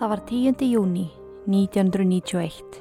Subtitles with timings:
[0.00, 0.64] Það var 10.
[0.64, 1.10] júni
[1.44, 2.76] 1991.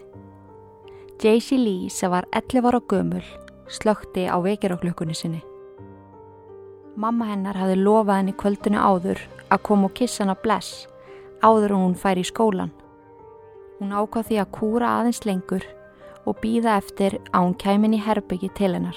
[1.20, 3.26] Jaycee Lee sem var 11 ára gömul
[3.68, 5.42] slökti á vekjaraklökunni sinni.
[6.96, 9.20] Mamma hennar hafði lofað henni kvöldinu áður
[9.52, 10.88] að koma og kissa hana bless
[11.44, 12.72] áður og hún fær í skólan.
[13.84, 15.68] Hún ákvað því að kúra aðeins lengur
[16.24, 18.96] og býða eftir að hún kæmin í herbyggi til hennar.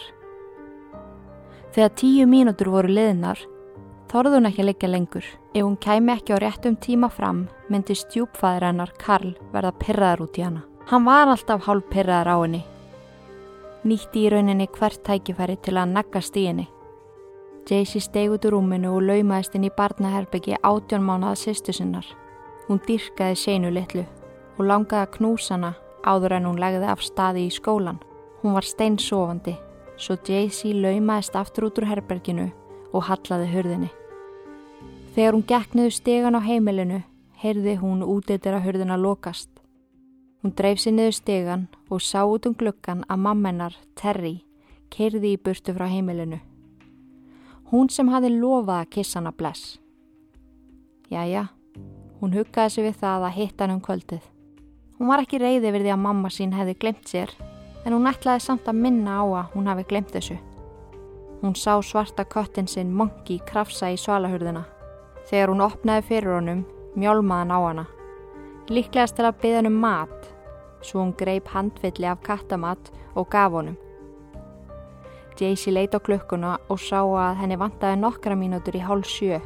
[1.74, 3.42] Þegar tíu mínútur voru liðnar
[4.12, 5.24] þorði hún ekki að leggja lengur.
[5.56, 10.36] Ef hún kæmi ekki á réttum tíma fram myndi stjúpfæðir hennar Karl verða pyrraðar út
[10.36, 10.66] í hana.
[10.90, 12.62] Hann var alltaf hálf pyrraðar á henni.
[13.88, 16.66] Nýtti í rauninni hvert tækifæri til að naggast í henni.
[17.68, 22.04] Jaycee steg út úr rúminu og laumaðist inn í barnaherbyggi átjón mánuða sýstu sinnar.
[22.68, 24.04] Hún dyrkaði sénu litlu
[24.58, 25.72] og langaði að knúsa hana
[26.04, 28.02] áður en hún legði af staði í skólan.
[28.42, 29.56] Hún var steinsofandi,
[29.96, 32.50] svo Jaycee laumaðist aftur út úr herberginu
[32.92, 33.92] og hallaði hurðinni.
[35.12, 37.02] Þegar hún gekk niður stegan á heimilinu,
[37.36, 39.50] heyrði hún úteytir að hurðina lokast.
[40.41, 44.38] Hún dreif sér niður stegan og sá út um gluggan að mammenar, Terry,
[44.88, 46.41] keirði í burtu frá heimilinu.
[47.69, 49.77] Hún sem hafi lofað að kissa hana bless.
[51.12, 51.47] Jæja,
[52.24, 54.24] hún huggaði sig við það að hitta hann um kvöldið.
[54.97, 57.28] Hún var ekki reyði við því að mamma sín hefði glemt sér,
[57.84, 60.41] en hún ætlaði samt að minna á að hún hafi glemt þessu.
[61.42, 64.70] Hún sá svarta köttin sinn Monkey krafsa í svalahurðina.
[65.31, 66.65] Þegar hún opnaði fyrir honum,
[66.98, 67.87] mjálmaðan á hana.
[68.73, 70.28] Líklegast til að byggja hann um mat,
[70.83, 73.78] svo hún greip handvilli af kattamat og gaf honum.
[75.39, 79.41] Jaycee leit á klukkuna og sá að henni vantaði nokkra mínútur í hálf sjö.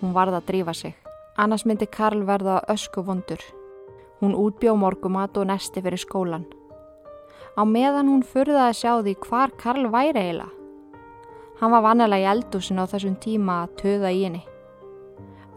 [0.00, 0.94] Hún varða að drífa sig.
[1.36, 3.40] Annars myndi Karl verða ösku vondur.
[4.20, 6.44] Hún útbjó morgumat og nesti fyrir skólan.
[7.58, 10.50] Á meðan hún furðaði að sjá því hvar Karl væri eiginlega.
[11.60, 14.42] Hann var vanilega í eldúsin á þessum tíma að töða í henni.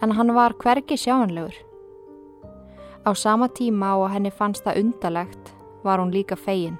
[0.01, 1.55] En hann var hvergi sjáanlegur.
[3.07, 5.53] Á sama tíma og henni fannst það undalegt
[5.83, 6.77] var hún líka fegin.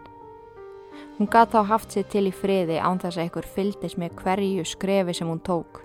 [1.18, 4.66] Hún gæti þá haft sér til í friði án þess að einhver fyldis með hverju
[4.66, 5.82] skrefi sem hún tók.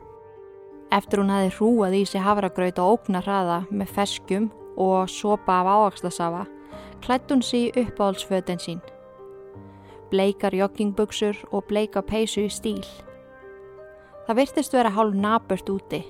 [0.92, 5.70] Eftir hún hefði hrúað í sig havragraut og ógnar hraða með feskum og sopa af
[5.72, 6.44] ávaksdasafa,
[7.00, 8.82] klætt hún sér uppáhaldsföten sín.
[10.10, 12.84] Bleikar joggingbuksur og bleika peysu í stíl.
[14.26, 16.02] Það virtist vera hálf naburt úti,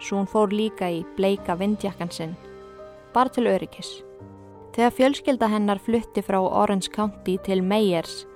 [0.00, 2.36] svo hún fór líka í bleika vindjakkan sinn,
[3.14, 3.98] bara til öryggis.
[4.74, 8.26] Þegar fjölskylda hennar flutti frá Orange County til Meyers,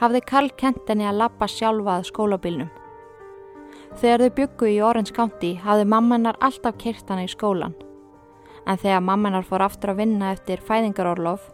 [0.00, 2.70] hafði Karl kent henni að lappa sjálfað skólabílnum.
[4.00, 7.74] Þegar þau byggu í Orange County hafði mammanar alltaf kert hana í skólan.
[8.66, 11.44] En þegar mammanar fór aftur að vinna eftir fæðingarorlof,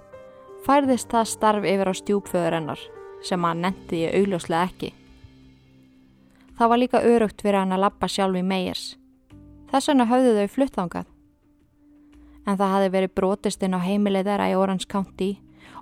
[0.67, 2.81] færðist það starf yfir á stjúpföður hennar,
[3.25, 4.93] sem hann nendi í augljóslega ekki.
[6.59, 8.98] Það var líka örugt fyrir hann að lappa sjálf í Meyers.
[9.69, 11.09] Þess vegna höfðu þau fluttangað.
[12.49, 15.31] En það hafi verið brotist inn á heimilið þeirra í Orange County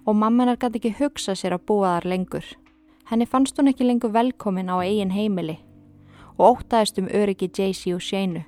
[0.07, 2.47] og mammanar gæti ekki hugsa sér að búa þar lengur.
[3.07, 5.61] Henni fannst hún ekki lengur velkomin á eigin heimili
[6.37, 8.43] og ótaðist um öryggi Jaycee og Shane.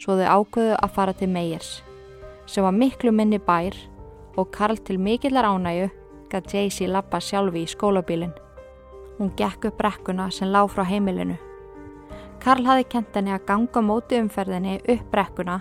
[0.00, 1.82] Svo þau ákveðu að fara til Meyers,
[2.50, 3.76] sem var miklu minni bær
[4.36, 5.90] og Karl til mikillar ánægu
[6.32, 8.34] gæti Jaycee lappa sjálfi í skólabílinn.
[9.20, 11.36] Hún gekk upp brekkuna sem lág frá heimilinu.
[12.44, 15.54] Karl hafi kent henni að ganga móti umferðinni upp brekkuna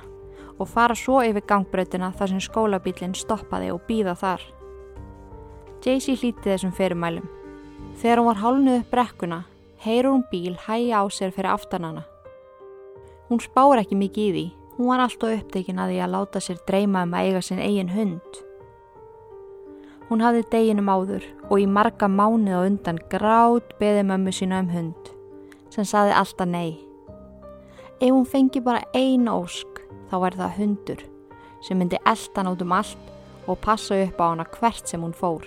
[0.60, 4.44] og fara svo yfir gangbröðina þar sem skólabílinn stoppaði og býða þar.
[5.86, 7.30] Jaycee hlíti þessum fyrirmælum.
[8.02, 9.38] Þegar hún var hálnuð upp brekkuna,
[9.86, 12.04] heyrur hún bíl hæja á sér fyrir aftanana.
[13.32, 14.46] Hún spáur ekki mikið í því.
[14.76, 17.96] Hún var alltaf upptekin að því að láta sér dreyma um að eiga sinn eigin
[17.96, 18.44] hund.
[20.12, 24.72] Hún hafði deginum áður og í marga mánuð og undan grátt beði mömmu sína um
[24.76, 25.03] hund
[25.74, 26.78] sem saði alltaf nei.
[27.98, 31.04] Ef hún fengi bara ein ósk þá væri það hundur
[31.64, 33.12] sem myndi eldan út um allt
[33.48, 35.46] og passa upp á hana hvert sem hún fór.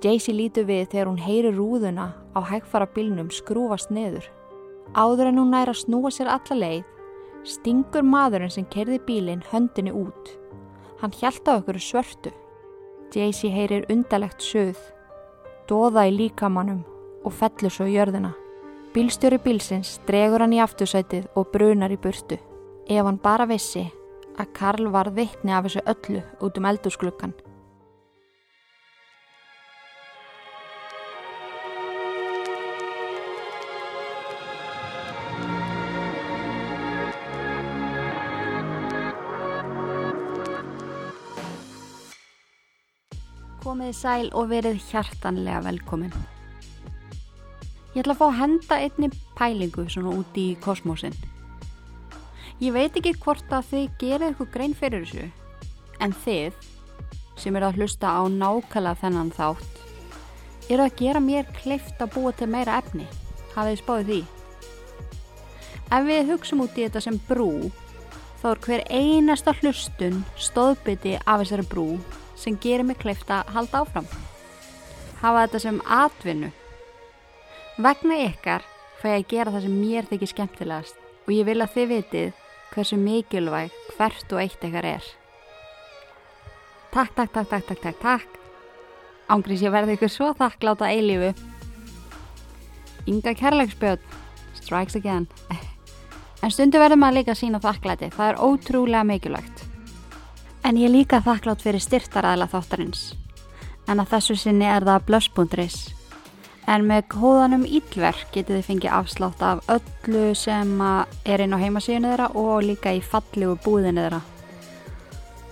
[0.00, 4.24] Jaycee lítur við þegar hún heyri rúðuna á hægfara bílnum skrúfast niður.
[4.94, 6.84] Áður en hún næra snúa sér alla leið,
[7.44, 10.34] stingur maðurinn sem kerði bílinn höndinni út.
[11.00, 12.32] Hann hjælt á okkur svörtu.
[13.12, 14.78] Jaycee heyrir undalegt söð,
[15.68, 16.84] doða í líkamannum
[17.24, 18.32] og fellur svo jörðina.
[18.90, 22.34] Bílstjóri bílsins dregur hann í aftursætið og brunar í burtu.
[22.90, 23.84] Ef hann bara vissi
[24.34, 27.36] að Karl var vittni af þessu öllu út um eldursklukan.
[43.62, 46.39] Komiði sæl og verið hjartanlega velkomin.
[47.90, 51.16] Ég ætla að fá að henda einni pælingu svona út í kosmosin.
[52.62, 55.26] Ég veit ekki hvort að þið gerir eitthvað grein fyrir þessu,
[55.98, 56.58] en þið,
[57.40, 59.80] sem eru að hlusta á nákvæmlega þennan þátt,
[60.70, 63.08] eru að gera mér kleift að búa til meira efni.
[63.56, 64.20] Hafið spáðið því?
[65.90, 67.50] Ef við hugsaum út í þetta sem brú,
[68.38, 71.88] þá er hver einasta hlustun stóðbytti af þessari brú
[72.38, 74.06] sem gerir mig kleift að halda áfram.
[75.24, 76.52] Hafa þetta sem atvinnu.
[77.80, 78.64] Vegna ykkar
[79.00, 82.40] fæ ég að gera það sem mér þykir skemmtilegast og ég vil að þið vitið
[82.74, 85.06] hversu mikilvæg hvert og eitt ykkar er.
[86.92, 88.34] Takk, takk, takk, takk, takk, takk, takk.
[89.32, 91.30] Ángrís ég verði ykkur svo þakkláta eilífu.
[93.08, 94.02] Inga kærleiksbjörn,
[94.60, 95.28] strikes again.
[96.40, 99.64] En stundu verður maður líka sína þakklæti, það er ótrúlega mikilvægt.
[100.64, 103.02] En ég er líka þakklátt fyrir styrtaræðla þáttarins.
[103.88, 105.99] En að þessu sinni er það blöss.is.
[106.70, 110.70] En með kóðanum ílverk getið þið fengið afslátt af öllu sem
[111.26, 114.20] er inn á heimasíðinu þeirra og líka í fallegu búðinu þeirra.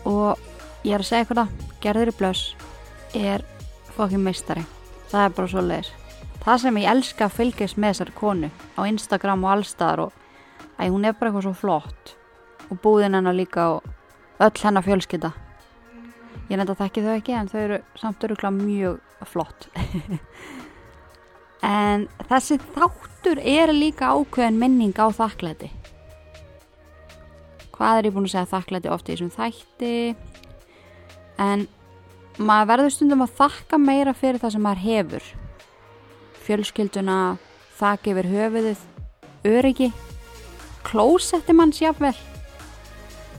[0.07, 0.45] Og
[0.87, 1.51] ég er að segja eitthvað,
[1.83, 2.45] gerður í blöss
[3.19, 3.43] er
[3.97, 4.63] fokkin meistari.
[5.11, 5.91] Það er bara svo leiðis.
[6.45, 10.23] Það sem ég elska að fylgjast með þessari konu á Instagram og allstaðar og
[10.79, 12.15] að hún er bara eitthvað svo flott
[12.69, 13.91] og búðin hennar líka og
[14.39, 15.33] öll hennar fjölskylda.
[16.47, 19.69] Ég nefndi að þekki þau ekki en þau eru samt öruglega mjög flott.
[21.65, 25.71] en þessi þáttur er líka ákveðin minning á þakklæti.
[27.75, 29.93] Hvað er ég búin að segja þakklæti ofti í þessum þætti?
[31.39, 31.67] En
[32.39, 35.29] maður verður stundum að þakka meira fyrir það sem maður hefur.
[36.47, 37.19] Fjölskylduna,
[37.79, 38.85] þakki yfir höfuðið,
[39.47, 39.93] öryggi
[40.89, 42.17] klósetti mann sjáfnvel.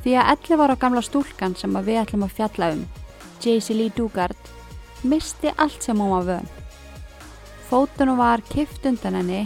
[0.04, 2.86] Því að 11 ára gamla stúlkan sem við ætlum að fjalla um,
[3.44, 4.54] Jaycee Lee Dugard,
[5.04, 6.59] misti allt sem hún var vöðum.
[7.70, 9.44] Fótunum var kift undan henni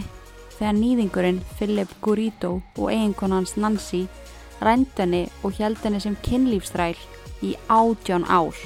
[0.54, 4.06] þegar nýðingurinn Philip Gurito og eiginkonans Nancy
[4.64, 6.96] rænd henni og held henni sem kynlífstræl
[7.44, 8.56] í átján ár.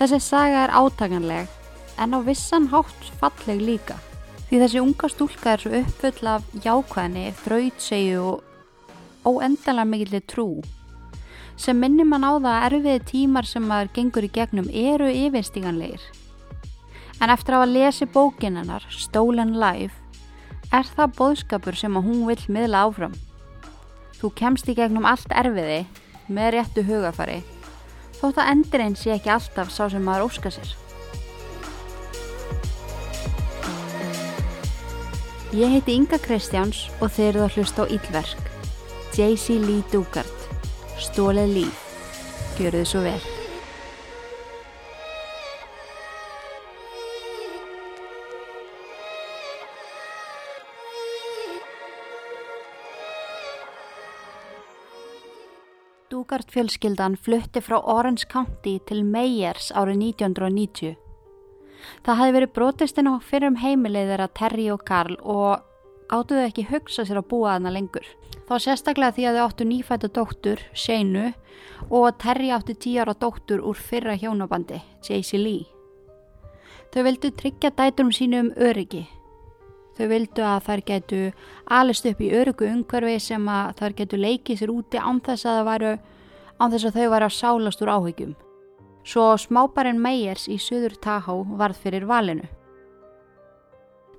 [0.00, 1.46] Þessi saga er átakanleg
[2.02, 4.00] en á vissan hátt falleg líka.
[4.50, 10.50] Því þessi unga stúlka er svo uppfull af jákvæðni, þrautsegu og óendalega mikillir trú
[11.56, 16.02] sem minnir mann á það að erfiði tímar sem maður gengur í gegnum eru yfirstíganleir.
[17.20, 19.96] En eftir að hafa lesið bókin hennar, Stolen Life,
[20.74, 23.14] er það boðskapur sem að hún vil miðla áfram.
[24.20, 25.84] Þú kemst í gegnum allt erfiði
[26.28, 27.42] með réttu hugafari,
[28.18, 30.74] þótt að endur eins sé ekki alltaf sá sem maður óska sér.
[35.56, 38.50] Ég heiti Inga Kristjáns og þeir eru að hlusta á Ílverk.
[39.16, 40.44] Jaycee Lee Dugard.
[41.00, 41.80] Stólið líf.
[42.58, 43.35] Gjöru þið svo vel.
[56.26, 60.96] Dugard fjölskyldan flutti frá Orange County til Meyers árið 1990.
[62.02, 65.62] Það hafi verið brotistinn á fyrrum heimilið þeirra Terry og Karl og
[66.10, 68.08] áttuðu ekki hugsa sér að búa þarna lengur.
[68.48, 71.28] Þá sérstaklega því að þau áttu nýfætta dóttur, Sheinu,
[71.94, 75.70] og Terry átti tíara dóttur úr fyrra hjónabandi, Jaycee Lee.
[76.90, 79.04] Þau vildu tryggja dæturum sínu um öryggi.
[79.94, 81.22] Þau vildu að þær getu
[81.70, 85.62] alist upp í öryggu umhverfi sem að þær getu leikið sér úti án þess að,
[85.70, 85.96] varu,
[86.60, 88.36] án þess að þau varu að sálast úr áhyggjum
[89.06, 92.48] svo smábarinn Meyers í Suður Tahó varð fyrir valinu.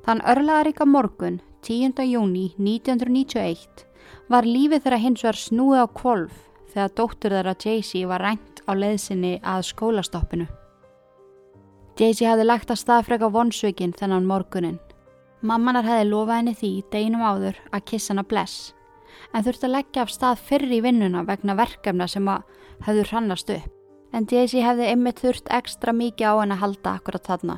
[0.08, 2.00] Þann örlaðaríka morgun, 10.
[2.08, 3.84] júni 1991,
[4.32, 6.38] var lífið þeirra hins vegar snúið á kvolf
[6.72, 10.48] þegar dóttur þeirra Jaycee var rænt á leiðsinni að skólastoppinu.
[12.00, 14.79] Jaycee hafði lagt að staðfrega vonsveikin þennan morgunin.
[15.41, 18.72] Mammanar hefði lofað henni því deginum áður að kissa hana bless,
[19.34, 22.46] en þurfti að leggja af stað fyrr í vinnuna vegna verkefna sem að
[22.88, 23.74] höfðu hrannast upp
[24.15, 27.57] en Daisy hefði ymmið þurft ekstra mikið á henn að halda akkurat þarna.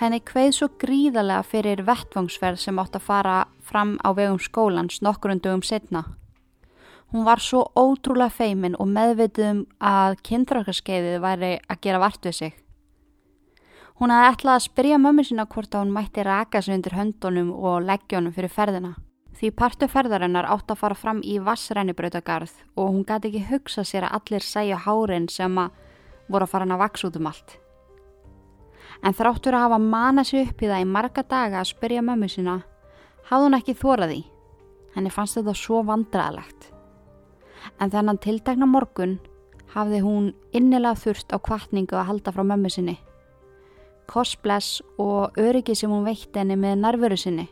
[0.00, 5.62] Henni kveið svo gríðarlega fyrir vettvangsverð sem átt að fara fram á vegum skólans nokkurundugum
[5.64, 6.04] setna.
[7.10, 12.36] Hún var svo ótrúlega feimin og meðvitið um að kynþrökkarskeiðið væri að gera vart við
[12.38, 12.56] sig.
[14.00, 17.50] Hún hafði ætlað að spyrja mömmu sína hvort að hún mætti raka sig undir höndunum
[17.52, 18.94] og leggjónum fyrir ferðina.
[19.40, 24.04] Því partu ferðarinnar átt að fara fram í vassrænibrautagarð og hún gæti ekki hugsa sér
[24.04, 25.78] að allir segja hárin sem að
[26.28, 27.54] voru að fara hann að vaks út um allt.
[29.00, 32.28] En þráttur að hafa mana sér upp í það í marga daga að spyrja mömmu
[32.28, 32.58] sína,
[33.30, 34.18] hafði hún ekki þóraði.
[34.92, 36.66] Henni fannst þetta svo vandraðalegt.
[37.80, 39.14] En þennan tildagna morgun
[39.72, 42.98] hafði hún innilega þurft á kvartningu að halda frá mömmu sinni.
[44.04, 47.48] Kostbless og öryggi sem hún veitti henni með nærveru sinni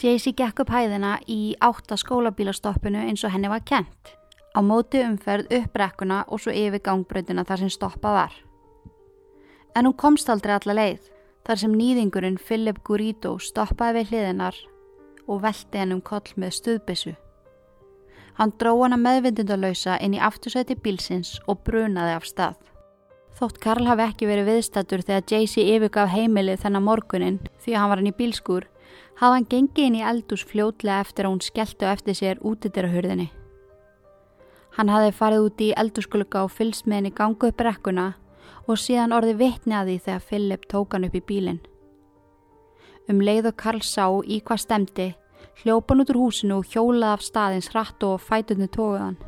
[0.00, 4.14] Jaycee gekk upp hæðina í átta skólabílastoppinu eins og henni var kent.
[4.52, 8.34] Á móti umferð upp brekkuna og svo yfir gangbröndina þar sem stoppa var.
[9.76, 11.08] En hún komst aldrei alla leið
[11.46, 14.58] þar sem nýðingurinn Philip Gurito stoppaði við hliðinar
[15.28, 17.14] og velti henn um koll með stuðbissu.
[18.38, 22.58] Hann dró hana meðvindundalösa inn í aftursæti bílsins og brunaði af stað.
[23.36, 27.92] Þótt Karl hafi ekki verið viðstattur þegar Jaycee yfirgaf heimilið þennan morgunin því að hann
[27.92, 28.66] var hann í bílskur,
[29.22, 33.28] hafði hann gengið inn í eldús fljótlega eftir að hún skellti á eftir sér útidyrahurðinni.
[34.74, 38.06] Hann hafði farið út í eldúskulluga og fylst með henni gangu upp rekkuna
[38.66, 41.60] og síðan orði vittni að því þegar Philip tók hann upp í bílinn.
[43.06, 45.08] Um leið og Karl sá í hvað stemdi,
[45.62, 49.20] hljópan út úr húsinu og hjólað af staðins hratt og fætunni tóðan.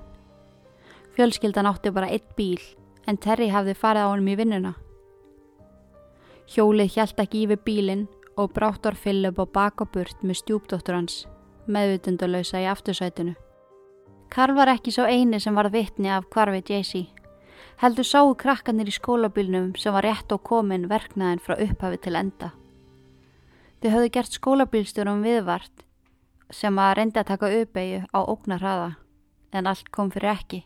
[1.14, 2.58] Fjölskyldan átti bara eitt bíl,
[3.06, 4.74] en Terry hafði farið á honum í vinnuna.
[6.50, 11.24] Hjólið hjælt ekki yfir bílinn og bráttar Philip á baka burt með stjúpdóttur hans,
[11.66, 13.34] meðvutundalösa í aftursætinu.
[14.30, 17.06] Karl var ekki svo eini sem var vittni af hvarfi Jaycee.
[17.82, 22.50] Heldur sáu krakkanir í skólabílnum sem var rétt á komin verknaðin frá upphafi til enda.
[23.82, 25.84] Þau höfðu gert skólabílstjórum viðvart
[26.50, 28.90] sem að reyndi að taka uppeyju á ógnarhraða
[29.52, 30.64] en allt kom fyrir ekki.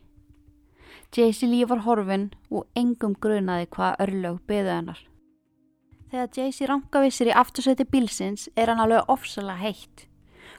[1.13, 5.01] Jaycee Lee var horfin og engum grunaði hvað örlög beðu hennar.
[6.09, 10.07] Þegar Jaycee rankavissir í aftursæti bílsins er hann alveg ofsalega heitt.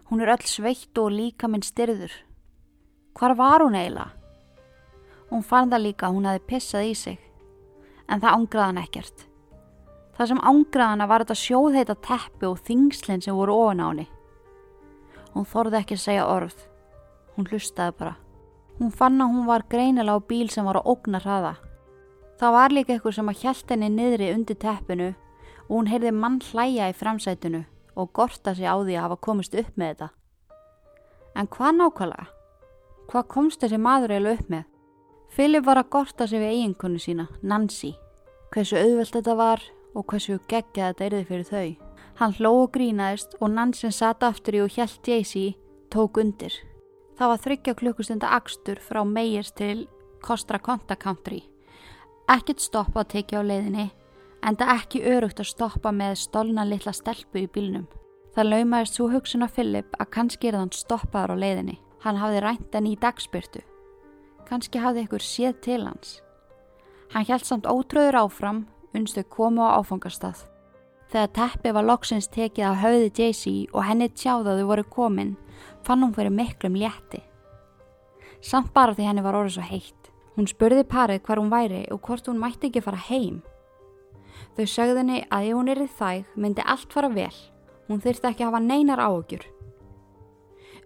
[0.05, 2.11] Hún er öll sveitt og líka minn styrður.
[3.17, 4.11] Hvar var hún eiginlega?
[5.31, 7.17] Hún fann það líka að hún hefði pissað í sig.
[8.05, 9.23] En það ángraði hann ekkert.
[10.17, 14.05] Það sem ángraði hana var þetta sjóðheita teppi og þingslinn sem voru ofan á henni.
[15.33, 16.59] Hún þorði ekki að segja orð.
[17.33, 18.11] Hún hlustaði bara.
[18.77, 21.55] Hún fann að hún var greinilega á bíl sem var á ógnar hraða.
[22.37, 25.09] Það var líka eitthvað sem að hjælt henni niðri undir teppinu
[25.69, 27.63] og hún heyrði mann hlæja í framsætinu
[27.95, 30.09] og gorta sig á því að hafa komist upp með þetta.
[31.37, 32.27] En hvað nákvæmlega?
[33.09, 34.63] Hvað komst þessi maður eiginlega upp með?
[35.29, 37.93] Filip var að gorta sig við eiginkonu sína, Nancy.
[38.53, 39.61] Hversu auðvelt þetta var
[39.93, 41.69] og hversu geggja þetta erði fyrir þau.
[42.19, 45.55] Hann hló og grínaðist og Nancy satt aftur í og hjælt Jaycee
[45.93, 46.53] tók undir.
[47.17, 49.87] Það var þryggja klukkustunda axtur frá Meyers til
[50.23, 51.43] Kostra Konta Country.
[52.29, 53.89] Ekkert stoppa að tekja á leiðinni
[54.43, 57.87] en það ekki örugt að stoppa með stolna litla stelpu í bílnum.
[58.35, 61.79] Það laumaðist svo hugsun á Filip að kannski er þann stoppaður á leiðinni.
[62.03, 63.61] Hann hafði rænt henni í dagspyrtu.
[64.47, 66.19] Kannski hafði ykkur séð til hans.
[67.11, 68.63] Hann held samt ótröður áfram,
[68.95, 70.45] unnstu komu á áfangastað.
[71.09, 75.35] Þegar teppi var loksins tekið af höfði Jaycee og henni tjáðaðu voru komin,
[75.83, 77.23] fann hún fyrir miklum létti.
[78.41, 80.11] Samt bara því henni var orðið svo heitt.
[80.37, 83.41] Hún spurði parið hvar hún væri og hvort hún mætti ekki fara heim.
[84.57, 87.35] Þau sögðu henni að ef hún erið þæg myndi allt fara vel.
[87.87, 89.45] Hún þurfti ekki að hafa neinar áökjur.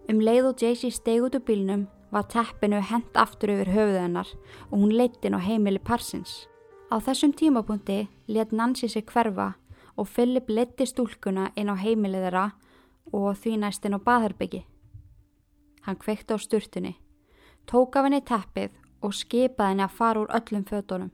[0.08, 4.28] Um leið og Jaycee steg út úr bílnum var teppinu hent aftur yfir höfuð hennar
[4.70, 6.44] og hún leittinn á heimili parsins.
[6.92, 9.54] Á þessum tímapunkti let Nancy sig hverfa
[9.96, 12.44] og Philip letti stúlkuna inn á heimilið þeirra
[13.12, 14.62] og því næst inn á baðherbyggi.
[15.84, 16.94] Hann kvekti á sturtunni,
[17.66, 18.72] tók af henni teppið
[19.04, 21.10] og skipaði henni að fara úr öllum fötunum.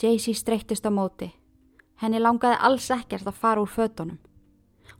[0.00, 1.32] Jaycee streyttist á móti.
[1.96, 4.18] Henni langaði alls ekkert að fara úr fötunum.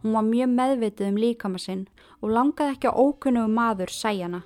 [0.02, 1.86] Hún var mjög meðvitið um líkama sinn
[2.22, 4.42] og langaði ekki á ókunnugu maður sæjana.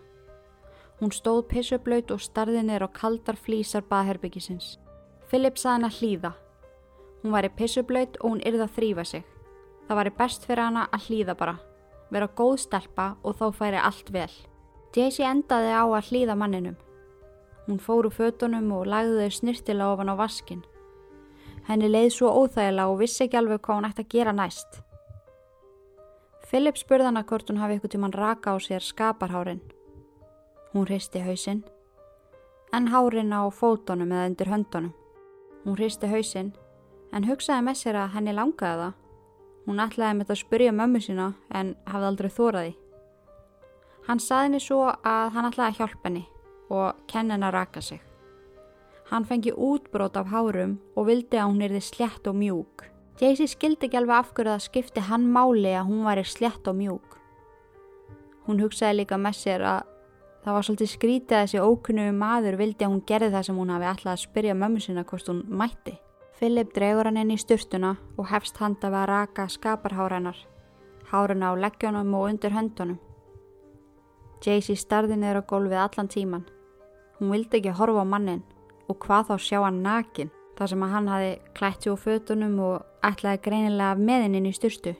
[1.00, 4.78] Hún stóð pissublaut og starði niður á kaldar flýsar baðherbyggisins.
[5.30, 6.32] Philip saði henn að hlýða.
[7.22, 9.24] Hún var í pissublaut og hún yrði að þrýfa sig.
[9.86, 11.56] Það var í best fyrir hana að hlýða bara.
[12.10, 14.32] Vera góð stelpa og þá færi allt vel.
[14.96, 16.76] Jaycee endaði á að hlýða manninum.
[17.68, 20.62] Hún fór úr fötunum og lagði þau snirtilega ofan á vaskin.
[21.70, 24.80] Henni leið svo óþægilega og vissi ekki alveg hvað hún ætti að gera næst.
[26.50, 29.60] Philip spurði hana hvort hún hafi ykkur tíman raka á sér skaparhárin.
[30.72, 31.62] Hún hristi hausinn,
[32.74, 34.90] en hárin á fótonum eða undir höndunum.
[35.62, 36.50] Hún hristi hausinn,
[37.14, 38.92] en hugsaði með sér að henni langaði það.
[39.70, 42.76] Hún ætlaði með það að spyrja mömmu sína en hafði aldrei þóraði.
[44.10, 46.28] Hann saði henni svo að hann ætlaði að hjálpa henni
[46.70, 48.09] og kenna henni að raka sig.
[49.10, 52.84] Hann fengi útbrót af hárum og vildi að hún erði slett og mjúk.
[53.18, 56.76] Jaycee skildi ekki alveg af hverju það skipti hann máli að hún væri slett og
[56.78, 57.16] mjúk.
[58.46, 59.88] Hún hugsaði líka með sér að
[60.44, 63.72] það var svolítið skrítið að þessi ókunnugu maður vildi að hún gerði það sem hún
[63.74, 65.96] hafi alltaf að spyrja mömmu sinna hvort hún mætti.
[66.38, 70.38] Philip dregur hann inn í styrtuna og hefst handa við að raka skaparháranar,
[71.10, 73.02] háruna á leggjónum og undir höndunum.
[74.40, 76.48] Jaycee starði niður á gólfið allan tíman.
[77.18, 78.46] Hún vildi ekki horfa á mannin
[78.90, 82.56] og hvað þá sjá hann nakin þar sem að hann hafi klætt sér úr fötunum
[82.60, 84.96] og ætlaði greinilega meðininn í styrstu.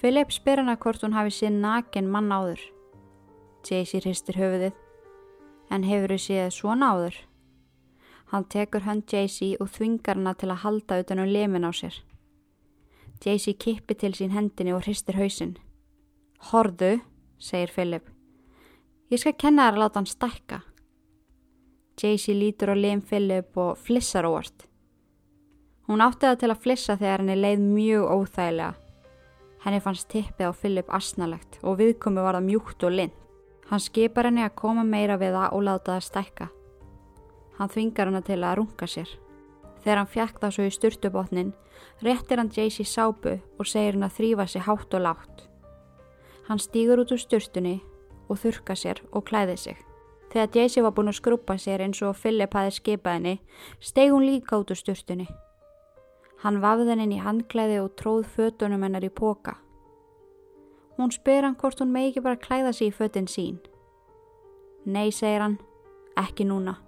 [0.00, 2.62] Philip spyr hana hvort hún hafi séð naken mann áður.
[3.62, 4.72] Jaycee hristir höfuðið.
[5.70, 7.20] En hefur þau séð svona áður?
[8.32, 11.70] Hann tekur hönd Jaycee og þvingar hana til að halda utan á um lemin á
[11.70, 11.94] sér.
[13.22, 15.54] Jaycee kippi til sín hendinni og hristir hausin.
[16.50, 16.96] Horðu,
[17.38, 18.10] segir Philip.
[19.12, 20.62] Ég skal kenna þær að láta hann stakka.
[22.02, 24.66] Jaycee lítur á lim Philip og flissar óvart.
[25.86, 28.72] Hún átti það til að flissa þegar henni leið mjög óþægilega.
[29.62, 33.14] Henni fannst tippið á Philip asnalegt og viðkomi var það mjúkt og lind.
[33.70, 36.48] Hann skipar henni að koma meira við það og láta það stækka.
[37.60, 39.14] Hann þvingar henni til að runga sér.
[39.84, 41.54] Þegar hann fjekk það svo í styrtubotnin,
[42.02, 45.46] réttir hann Jaycee sápu og segir henni að þrýfa sér hátt og látt.
[46.50, 47.78] Hann stýgur út úr styrtunni
[48.26, 49.91] og þurka sér og klæði sig.
[50.32, 53.34] Þegar Jaycee var búin að skrúpa sér eins og Philip hafi skipað henni,
[53.84, 55.26] steg hún líka út úr styrtunni.
[56.40, 59.58] Hann vafði henni í handklæði og tróð fötunum hennar í póka.
[60.96, 63.60] Hún spyr hann hvort hún megi ekki bara klæða sig í fötun sín.
[64.88, 65.60] Nei, segir hann,
[66.16, 66.78] ekki núna.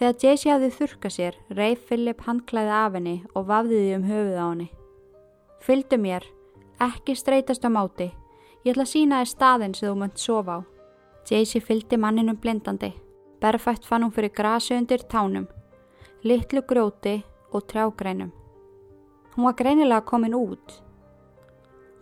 [0.00, 4.40] Þegar Jaycee hafði þurka sér, reif Philip handklæði af henni og vafði því um höfuð
[4.40, 4.70] á henni.
[5.60, 6.24] Fyldu mér,
[6.80, 8.10] ekki streytast á máti,
[8.64, 10.73] ég ætla að sína þér staðin sem þú mönt sofa á.
[11.24, 12.92] Jaycee fyldi manninum blindandi,
[13.40, 15.46] berfætt fann hún fyrir grasi undir tánum,
[16.22, 18.32] litlu gróti og trjágrænum.
[19.36, 20.82] Hún var greinilega komin út.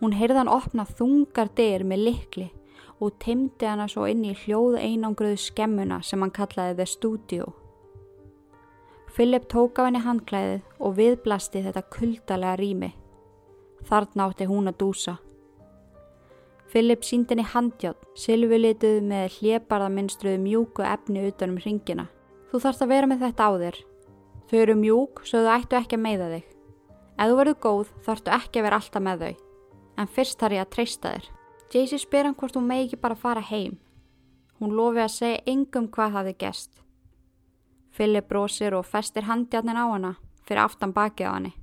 [0.01, 2.49] Hún heyrði hann opna þungar dyr með likli
[2.99, 7.53] og teimdi hana svo inn í hljóð einangruðu skemmuna sem hann kallaði The Studio.
[9.15, 12.91] Philip tók af henni handklæðið og viðblasti þetta kuldalega rými.
[13.87, 15.17] Þarna átti hún að dúsa.
[16.73, 22.07] Philip síndi henni handjátt, silvilituð með hlébarðaminstruðu mjúku efni utanum hringina.
[22.49, 23.77] Þú þarfst að vera með þetta á þér,
[24.53, 26.49] Þau eru mjúk svo þau ættu ekki að meiða þig.
[27.17, 29.39] Ef þú verður góð þarftu ekki að vera alltaf með þau.
[29.97, 31.29] En fyrst þarf ég að treysta þér.
[31.73, 33.79] Jaycee spyr hann hvort hún megi ekki bara fara heim.
[34.61, 36.83] Hún lofi að segja yngum hvað það er gest.
[37.97, 40.13] Philip brosir og festir handjarnin á hana
[40.45, 41.53] fyrir aftan bakið á hanni.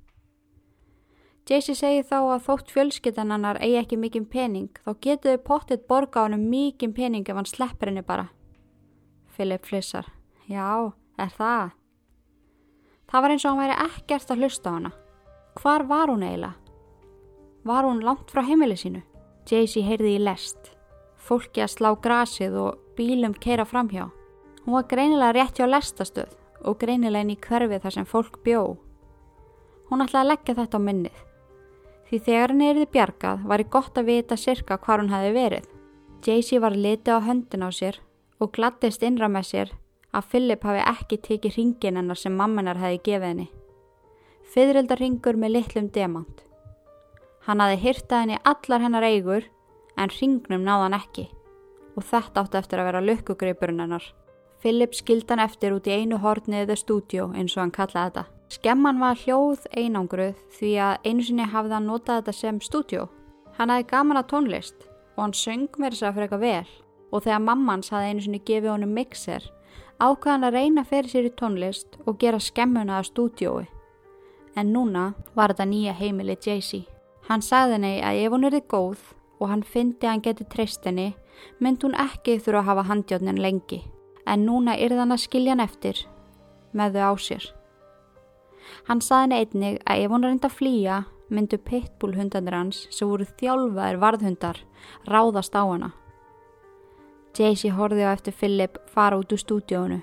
[1.48, 5.86] Jaycee segir þá að þótt fjölskyttan hannar eigi ekki mikinn pening þá getur þau pottitt
[5.88, 8.28] borga á hann mikinn pening ef hann sleppur henni bara.
[9.34, 10.06] Philip flissar.
[10.46, 11.72] Já, er það?
[13.10, 14.92] Það var eins og hann væri ekkert að hlusta á hana.
[15.58, 16.54] Hvar var hún eiginlega?
[17.66, 19.02] Var hún langt frá heimili sínu?
[19.50, 20.70] Jaycee heyrði í lest.
[21.18, 24.06] Fólki að slá grasið og bílum keira framhjá.
[24.64, 28.62] Hún var greinilega rétt hjá lestastöð og greinilega inn í hverfið þar sem fólk bjó.
[29.90, 31.18] Hún ætlaði að leggja þetta á minnið.
[32.10, 35.66] Því þegar henni erði bjargað var í gott að vita sirka hvar hún hefði verið.
[36.26, 38.00] Jaycee var litið á höndin á sér
[38.42, 39.70] og glattist innra með sér
[40.10, 43.46] að Philip hafi ekki tekið ringin hennar sem mammanar hefði gefið henni.
[44.50, 46.42] Fyrireldarringur með litlum demant.
[47.46, 49.46] Hann hafi hýrtað henni allar hennar eigur
[49.94, 51.28] en ringnum náðan ekki
[51.94, 54.02] og þetta átti eftir að vera lukkugreipurinn hennar.
[54.58, 58.39] Philip skild hann eftir út í einu horniðið stúdjó eins og hann kallaði þetta.
[58.50, 63.06] Skemman var hljóð einangruð því að einu sinni hafði hann notað þetta sem stúdjó.
[63.54, 66.72] Hann hafi gaman að tónlist og hann söng mér þess að fyrir eitthvað vel
[67.10, 69.46] og þegar mammans hafi einu sinni gefið honum mixer
[70.00, 73.68] ákvaðan að reyna fyrir sér í tónlist og gera skemmuna að stúdjói.
[74.56, 76.88] En núna var þetta nýja heimili Jaycee.
[77.28, 79.04] Hann sagði henni að ef hún erði góð
[79.38, 81.12] og hann fyndi að hann geti treyst henni,
[81.60, 83.84] mynd hún ekki þurfa að hafa handjónin lengi.
[84.26, 86.02] En núna yrði hann að skilja hann eftir
[86.72, 87.46] með þau á sér.
[88.88, 90.98] Hann sagði henni einnig að ef hún reynda að flýja,
[91.30, 94.62] myndu pitbull hundandir hans sem voru þjálfaðir varðhundar
[95.06, 95.90] ráðast á hana.
[97.36, 100.00] Jaycee horfið á eftir Philip fara út úr stúdíónu.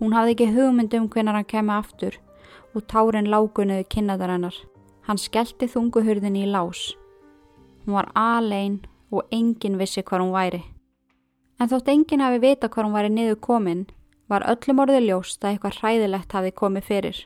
[0.00, 2.16] Hún hafði ekki hugmynd um hvernig hann kemi aftur
[2.74, 4.56] og tárin lágunuðu kynnaðar hennar.
[5.04, 6.94] Hann skellti þunguhurðinni í lás.
[7.84, 8.80] Hún var alein
[9.12, 10.62] og enginn vissi hvað hún væri.
[11.60, 13.84] En þótt enginn hafi vita hvað hún væri niður komin,
[14.28, 17.18] var öllum orðið ljóst að eitthvað hræðilegt hafi komið fyrir.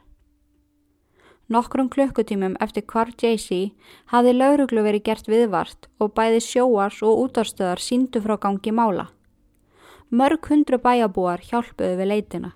[1.49, 3.71] Nokkrum klukkutímum eftir hvar Jaycee
[4.13, 9.07] hafði lauruglu verið gert viðvart og bæði sjóars og útarstöðar síndu frá gangi mála.
[10.13, 12.51] Mörg hundru bæjabúar hjálpuðu við leitina.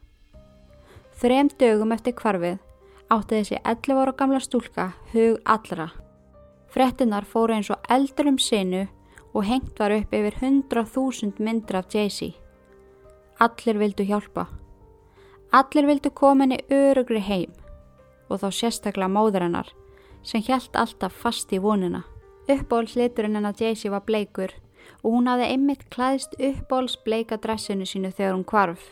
[1.22, 2.58] Þrem dögum eftir kvarfið
[3.16, 5.88] átti þessi 11 ára gamla stúlka hug allra.
[6.68, 8.84] Frettinnar fóru eins og eldur um sinu
[9.32, 12.36] og hengt var upp yfir 100.000 myndir af Jaycee.
[13.40, 14.50] Allir vildu hjálpa.
[15.52, 17.61] Allir vildu koma henni örugri heim
[18.32, 19.70] og þá sérstaklega móður hennar
[20.22, 22.04] sem hjælt alltaf fast í vonina.
[22.50, 24.54] Uppbóls liturinn hennar Jaycee var bleikur
[25.02, 28.82] og hún hafði einmitt klæðist uppbóls bleika dressinu sínu þegar hún kvarf.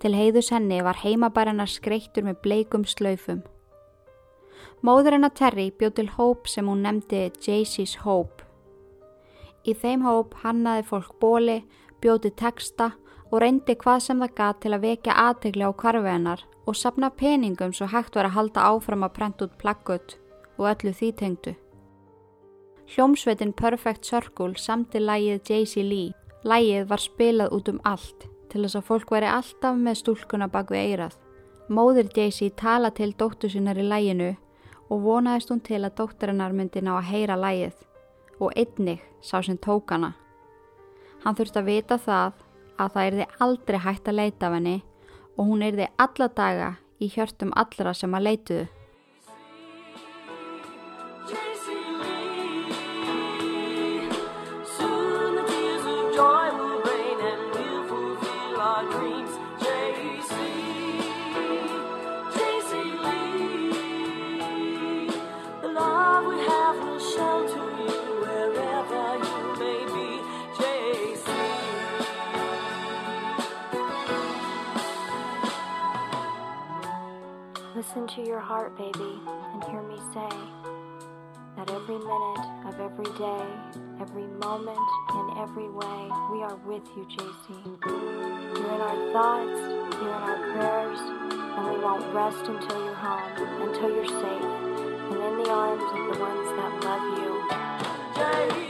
[0.00, 3.42] Til heiðus henni var heimabæranar skreittur með bleikum slaufum.
[4.80, 8.46] Móður hennar Terry bjóð til hóp sem hún nefndi Jaycee's Hope.
[9.68, 11.58] Í þeim hóp hannaði fólk bóli,
[12.00, 12.94] bjóði texta
[13.30, 17.10] og reyndi hvað sem það gat til að vekja aðtegli á kvarfi hennar og sapna
[17.10, 20.16] peningum svo hægt var að halda áfram að prenta út plakkut
[20.58, 21.54] og öllu því tengdu.
[22.90, 26.14] Hljómsveitin Perfect Circle samti lægið Jaycee Lee.
[26.42, 30.72] Lægið var spilað út um allt til þess að fólk væri alltaf með stúlkuna bak
[30.74, 31.14] við eirað.
[31.70, 34.32] Móður Jaycee tala til dóttu sinnar í læginu
[34.90, 37.78] og vonaðist hún til að dótturinnar myndi ná að heyra lægið
[38.40, 40.16] og einnig sá sem tók hana.
[41.22, 42.42] Hann þurfti að vita það
[42.80, 44.76] að það erði aldrei hægt að leita af henni
[45.36, 48.68] og hún erði alla daga í hjörtum allra sem að leituðu.
[77.90, 79.18] Listen to your heart, baby,
[79.52, 80.30] and hear me say
[81.56, 83.44] that every minute of every day,
[84.00, 84.78] every moment,
[85.10, 87.50] in every way, we are with you, JC.
[87.84, 89.60] You're in our thoughts,
[89.98, 94.44] you're in our prayers, and we won't rest until you're home, until you're safe,
[95.10, 98.69] and in the arms of the ones that love you.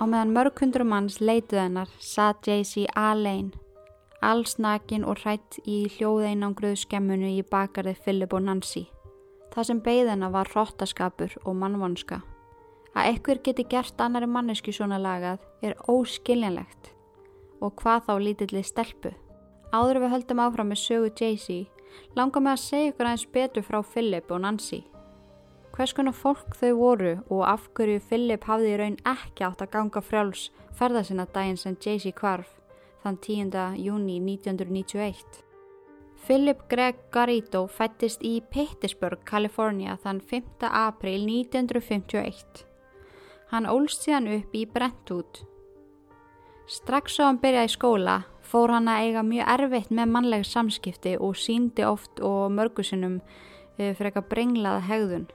[0.00, 3.50] Á meðan mörg hundru manns leituð hennar satt Jaycee alein,
[4.24, 8.86] allsnakin og hrætt í hljóðeinangruðu skemmunu í bakarði Philip og Nancy.
[9.52, 12.22] Það sem beigð hennar var hróttaskapur og mannvonska.
[12.96, 16.94] Að ekkur geti gert annari mannesku svona lagað er óskiljanlegt
[17.60, 19.12] og hvað þá lítilli stelpu.
[19.70, 21.68] Áður við höldum áfram með sögu Jaycee
[22.16, 24.80] langar mig að segja ykkur aðeins betur frá Philip og Nancy
[25.74, 29.72] hvers konar fólk þau voru og af hverju Philip hafði í raun ekki átt að
[29.76, 32.56] ganga frjáls ferða sinna daginn sem Jaycee kvarf
[33.04, 33.54] þann 10.
[33.80, 35.44] júni 1991.
[36.20, 40.66] Philip Greg Garrido fættist í Pittsburgh, Kalifornia þann 5.
[40.68, 42.66] april 1951.
[43.50, 45.40] Hann ólst síðan upp í Brentwood.
[46.70, 51.38] Strax á hann byrjaði skóla fór hann að eiga mjög erfitt með mannleg samskipti og
[51.38, 53.20] síndi oft og mörgusinnum
[53.78, 55.28] eh, fyrir eitthvað brenglaða hegðun.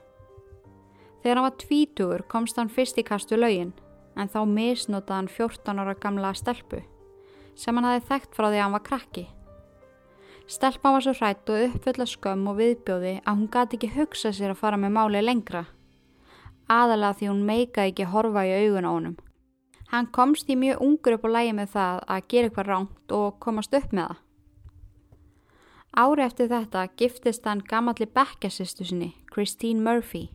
[1.26, 3.72] Þegar hann var tvítugur komst hann fyrst í kastu laugin
[4.14, 6.84] en þá misnótaði hann 14 ára gamla stelpu
[7.58, 9.24] sem hann hafi þekkt frá því að hann var krakki.
[10.46, 14.54] Stelpa var svo hrætt og uppfulla skömm og viðbjóði að hún gati ekki hugsa sér
[14.54, 15.64] að fara með máli lengra.
[16.70, 19.18] Aðalega því hún meikaði ekki horfa í augun á honum.
[19.90, 23.42] Hann komst í mjög ungur upp á lægi með það að gera eitthvað ránt og
[23.42, 24.24] komast upp með það.
[26.06, 30.28] Ári eftir þetta giftist hann gamalli bekkjasistu sinni, Christine Murphy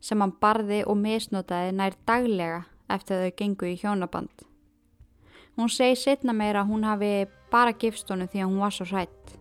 [0.00, 4.46] sem hann barði og misnotaði nær daglega eftir þau gengu í hjónaband.
[5.56, 7.12] Hún segi setna meira að hún hafi
[7.52, 9.36] bara gifst honum því að hún var svo hrætt.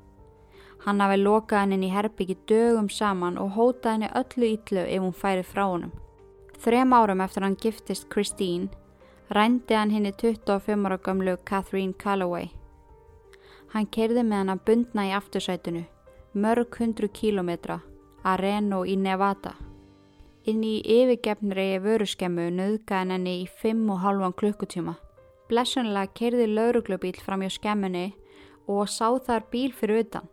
[0.86, 5.16] Hann hafi lokað henni í herbyggi dögum saman og hótað henni öllu ítlu ef hún
[5.16, 5.94] færi frá honum.
[6.62, 8.70] Þrem árum eftir hann giftist Christine
[9.32, 12.52] rændi hann henni 25 ára gamlu Catherine Calloway.
[13.74, 15.86] Hann kerði með hann að bundna í aftursætinu,
[16.34, 17.80] mörg hundru kílometra,
[18.24, 19.54] að Reno í Nevada.
[20.52, 24.98] Inn í yfirgefnri vöruskemmu nöðgæðan henni í 5,5 klukkutíma.
[25.48, 28.10] Blessunlega kerði lauruglubíl fram hjá skemmunni
[28.68, 30.28] og sá þar bíl fyrir utan.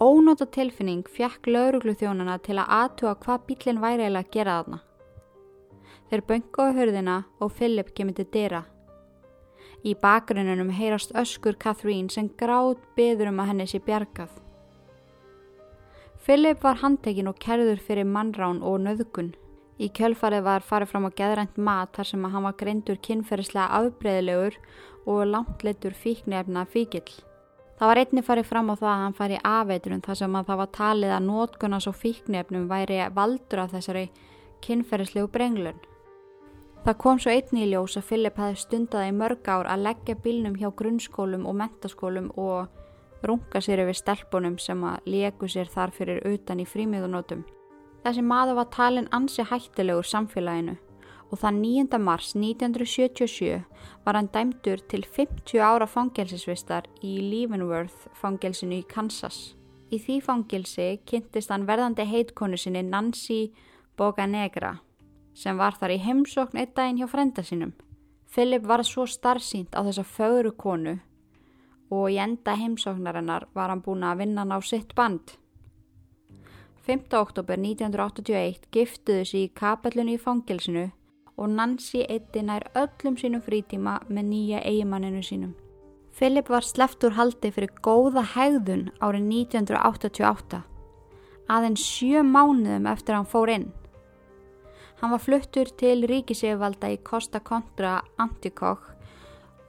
[0.00, 4.80] Ónóta tilfinning fjekk laurugluþjónana til að aðtúa hvað bílinn væri eða að gera þarna.
[6.08, 8.62] Þeir böngu á hörðina og Philip kemur til dyrra.
[9.84, 14.32] Í bakgrunnunum heyrast öskur Catherine sem gráð beður um að henni sé bjargað.
[16.24, 19.34] Philip var handtekinn og kerður fyrir mannrán og nöðgun.
[19.76, 23.66] Í kjölfarið var farið fram á geðrænt mat þar sem að hann var greindur kynferðislega
[23.76, 24.56] afbreyðilegur
[25.04, 27.04] og langleitur fíknefna fíkil.
[27.76, 30.60] Það var einni farið fram á það að hann fari afeitrun þar sem að það
[30.62, 34.06] var talið að nótgunas og fíknefnum væri valdur af þessari
[34.64, 35.82] kynferðislegu brenglun.
[36.86, 40.56] Það kom svo einni í ljós að Philip hefði stundaði mörg ár að leggja bílnum
[40.56, 42.72] hjá grunnskólum og mentaskólum og
[43.28, 47.44] runga sér yfir stelpunum sem að leku sér þar fyrir utan í frímiðunótum.
[48.04, 50.76] Þessi maður var talin ansi hættilegur samfélaginu
[51.32, 51.98] og það 9.
[51.98, 53.62] mars 1977
[54.04, 59.54] var hann dæmdur til 50 ára fangelsisvistar í Leavenworth fangelsinu í Kansas.
[59.90, 63.54] Í því fangelsi kynntist hann verðandi heitkonu sinni Nancy
[63.98, 64.76] Boganegra
[65.34, 67.72] sem var þar í heimsókn eitt daginn hjá frenda sinum.
[68.30, 70.98] Philip var svo starfsýnt á þessa fögru konu
[71.94, 75.36] og í enda heimsóknarinnar var hann búin að vinna ná sitt band.
[76.84, 77.06] 5.
[77.16, 80.88] oktober 1981 giftuðu sér í kapellinu í fangilsinu
[81.36, 85.54] og Nancy eitti nær öllum sínum frítíma með nýja eigimanninu sínum.
[86.14, 90.60] Philip var sleppt úr haldi fyrir góða hegðun árið 1988,
[91.50, 93.66] aðeins sjö mánuðum eftir hann fór inn.
[95.00, 98.93] Hann var fluttur til ríkisefvalda í Costa Contra Antikok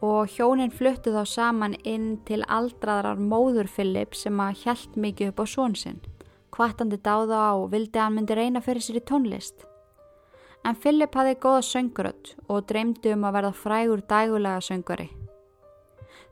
[0.04, 5.40] og hjónin fluttu þá saman inn til aldraðrar móður Philip sem að hjælt mikið upp
[5.40, 6.02] á svonsinn.
[6.52, 9.66] Kvartandi dáða á og vildi að hann myndi reyna fyrir sér í tónlist.
[10.66, 15.10] En Philip hafði góða sönguröld og dreymdi um að verða frægur dægulega söngari.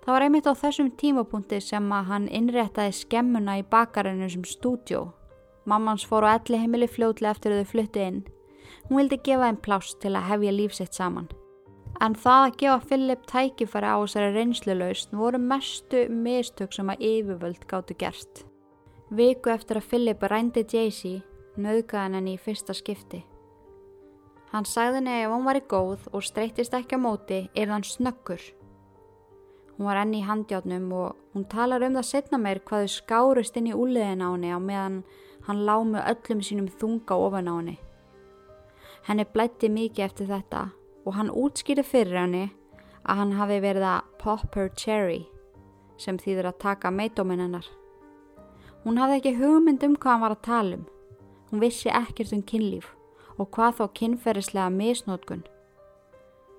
[0.04, 5.12] Það var einmitt á þessum tímapunkti sem að hann innréttaði skemmuna í bakarinu sem stúdjó.
[5.66, 8.24] Mammans fór á elli heimili fljótlega eftir að þau fluttu inn
[8.88, 11.30] Hún vildi gefa þeim pláss til að hefja lífsitt saman.
[12.02, 17.68] En það að gefa Philip tækifæri á þessari reynsluleust voru mestu mistök sem að yfirvöld
[17.70, 18.44] gáttu gert.
[19.14, 21.22] Viku eftir að Philip rændi Jaycee
[21.62, 23.22] nöðgæðan henni í fyrsta skipti.
[24.54, 27.86] Hann sagði henni ef hún var í góð og streytist ekki á móti er hann
[27.86, 28.42] snöggur.
[29.78, 33.70] Hún var enni í handjátnum og hún talar um það setna meir hvaðu skárust inn
[33.70, 35.02] í úliðin á henni á meðan
[35.48, 37.78] hann lág með öllum sínum þunga ofan á henni.
[39.08, 40.70] Henni blætti mikið eftir þetta
[41.06, 42.44] og hann útskýrði fyrir henni
[43.04, 45.24] að hann hafi verið að pop her cherry
[46.00, 47.68] sem þýðir að taka meidóminn hennar.
[48.84, 50.86] Hún hafði ekki hugmynd um hvað hann var að tala um.
[51.52, 52.90] Hún vissi ekkert um kynlíf
[53.38, 55.44] og hvað þó kynferðislega misnótkun.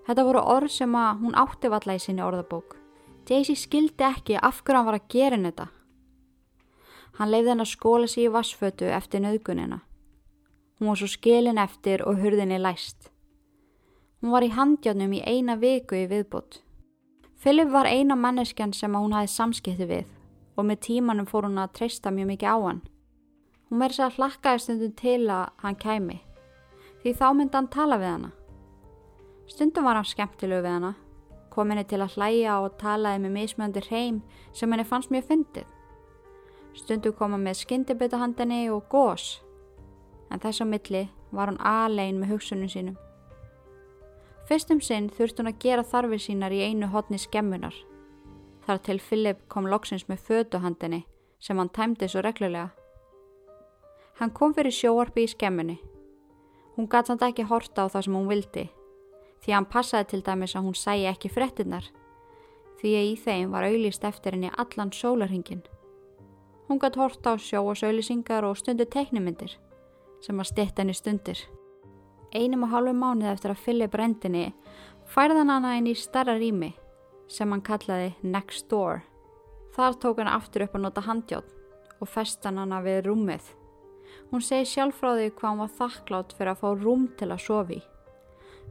[0.04, 2.76] Þetta voru orð sem að hún átti valla í sinni orðabók.
[3.24, 5.66] Daisy skildi ekki af hverju hann var að gera þetta.
[7.18, 9.80] Hann leiði henn að skóla sér í vassfötu eftir nöðgunina.
[10.78, 13.13] Hún var svo skilin eftir og hurðinni læst.
[14.24, 16.62] Hún var í handjárnum í eina viku í viðbútt.
[17.44, 20.06] Philip var eina manneskjan sem hún hafi samskipti við
[20.56, 22.80] og með tímanum fór hún að treysta mjög mikið á hann.
[23.68, 26.18] Hún verði sér að hlakkaði stundum til að hann kæmi
[27.02, 28.32] því þá myndi hann tala við hana.
[29.52, 30.94] Stundum var hann skemmtilegu við hana,
[31.52, 34.22] kom henni til að hlæja og talaði með mismjöndi hreim
[34.56, 35.68] sem henni fannst mjög fyndið.
[36.80, 39.42] Stundum koma með skyndibitahandinni og gós
[40.32, 43.03] en þess á milli var hún aðlegin með hugsunum sínum.
[44.48, 47.74] Fyrstum sinn þurft hún að gera þarfir sínar í einu hodni skemmunar.
[48.66, 51.04] Þar til Philip kom loksins með föduhandinni
[51.40, 52.70] sem hann tæmdi svo reglulega.
[54.20, 55.78] Hann kom fyrir sjóarpi í skemmunni.
[56.76, 58.68] Hún gæti samt ekki horta á það sem hún vildi
[59.44, 61.90] því hann passaði til dæmis að hún sæi ekki frettinnar
[62.80, 65.60] því að í þeim var auðlist eftir henni allan sólarhingin.
[66.68, 69.56] Hún gæti horta á sjó og stundu teknimindir
[70.20, 71.38] sem að stitta henni stundir.
[72.34, 74.46] Einum og hálfu mánuð eftir að Philip rendinni
[75.06, 76.72] færðan hana inn í starra rými
[77.30, 79.04] sem hann kallaði Next Door.
[79.74, 81.52] Þar tók hann aftur upp að nota handjátt
[82.00, 83.46] og festan hana við rúmið.
[84.32, 87.44] Hún segi sjálf frá því hvað hann var þakklátt fyrir að fá rúm til að
[87.46, 87.80] sofi.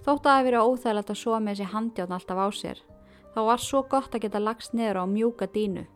[0.03, 2.85] Þótt að það hefði verið óþægilegt að sofa með þessi handjátt alltaf á sér,
[3.33, 5.87] þá var svo gott að geta lagst niður á mjúka dínu.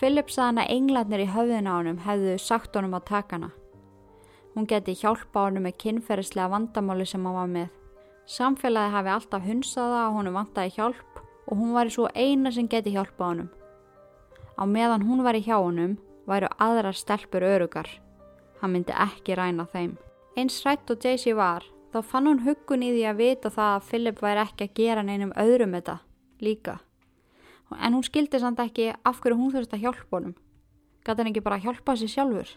[0.00, 3.50] Philip saði hann að englarnir í höfðina á hann hefðu sagt honum að taka hana.
[4.54, 7.68] Hún geti hjálpa honum með kynferðislega vandamáli sem hann var með.
[8.30, 12.68] Samfélagi hafi alltaf hunsaða að honum vantaði hjálp og hún var í svo eina sem
[12.70, 13.50] geti hjálpa honum.
[14.58, 15.96] Á meðan hún var í hjá honum
[16.30, 17.88] væru aðrar stelpur örugar.
[18.60, 19.96] Hann myndi ekki ræna þeim.
[20.38, 23.86] Eins rætt og Daisy var, þá fann hún huggun í því að vita það að
[23.88, 25.96] Philip væri ekki að gera neinum öðrum þetta
[26.40, 26.78] líka.
[27.78, 30.34] En hún skildi samt ekki af hverju hún þurfti að hjálpa honum.
[31.06, 32.52] Gæti hann ekki bara að hjálpa sér sjálfur?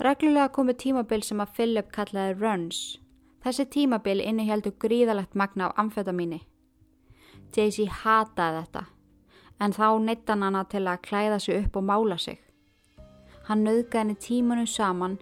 [0.00, 2.76] Reglulega komu tímabil sem að Philip kallaði runs.
[3.44, 6.38] Þessi tímabil inniheldu gríðalegt magna á amfetamíni.
[7.52, 8.82] Daisy hataði þetta,
[9.60, 12.40] en þá neittan hana til að klæða sig upp og mála sig.
[13.44, 15.20] Hann nöðgæði henni tímunum saman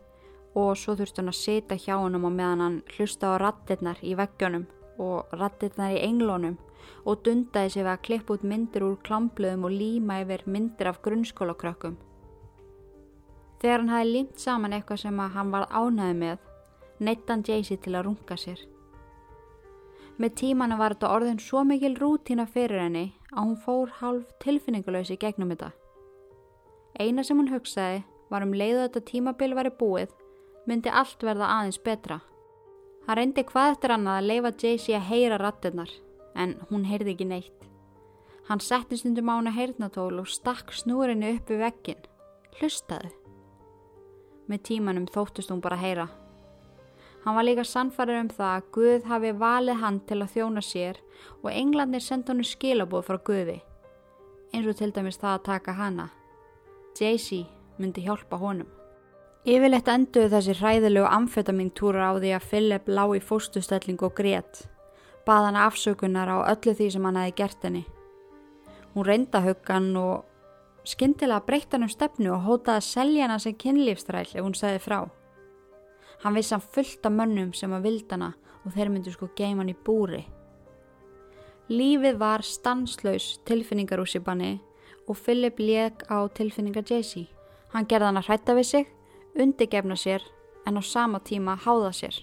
[0.55, 4.15] og svo þurfti hann að setja hjá hann og meðan hann hlusta á rattirnar í
[4.15, 4.69] veggjónum
[5.03, 6.59] og rattirnar í englónum
[7.05, 11.03] og dundaði sig við að klippa út myndir úr klamblöðum og líma yfir myndir af
[11.03, 11.99] grunnskólakrökkum.
[13.59, 16.43] Þegar hann hafi límt saman eitthvað sem hann var ánæði með,
[17.03, 18.61] neittan Jaycee til að runga sér.
[20.19, 25.19] Með tímanu var þetta orðin svo mikil rútína fyrir henni að hún fór hálf tilfinningulegsi
[25.19, 25.71] gegnum þetta.
[26.99, 30.11] Eina sem hún hugsaði var um leiðu þetta tímabil væri búið,
[30.67, 32.19] myndi allt verða aðeins betra.
[33.07, 35.95] Hann reyndi hvað eftir annað að leifa Jaycee að heyra rattinnar,
[36.35, 37.69] en hún heyrði ekki neitt.
[38.49, 42.05] Hann setti stundum á hana heyrnatól og stakk snúrinni upp við veggin.
[42.59, 43.18] Hlustaðu.
[44.49, 46.09] Með tímanum þóttust hún bara heyra.
[47.25, 51.01] Hann var líka sannfarið um það að Guð hafi valið hann til að þjóna sér
[51.43, 53.59] og englandir senda hann skilabóð frá Guði.
[54.55, 56.09] Eins og til dæmis það að taka hana.
[56.97, 57.45] Jaycee
[57.79, 58.71] myndi hjálpa honum.
[59.49, 64.65] Yfirleitt enduðu þessi hræðilegu amfetamíntúrar á því að Philip lá í fóstustelling og grét.
[65.29, 67.85] Bað hann afsökunar á öllu því sem hann hefði gert henni.
[68.95, 70.28] Hún reynda huggan og
[70.89, 74.81] skyndilega breytt hann um stefnu og hótaði að selja hana sem kynlífstræl ef hún segði
[74.83, 74.99] frá.
[76.25, 78.33] Hann vissi hann fullt af mönnum sem að vildana
[78.65, 80.25] og þeir myndu sko geima hann í búri.
[81.69, 84.57] Lífið var stanslaus tilfinningar úr síbanni
[85.09, 87.29] og Philip leik á tilfinningar Jaycee.
[87.73, 88.87] Hann gerði hann að hrætta við sig,
[89.37, 90.25] undirgefna sér
[90.67, 92.17] en á sama tíma háða sér.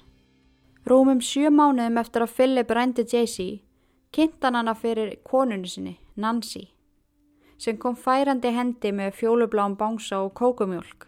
[0.86, 3.62] Rúmum sjö mánuðum eftir að Philip rændi Jaycee
[4.14, 6.75] kynnt hann hana fyrir konunni sinni, Nancy,
[7.58, 11.08] sem kom færandi hendi með fjólubláum bánsa og kókumjólk.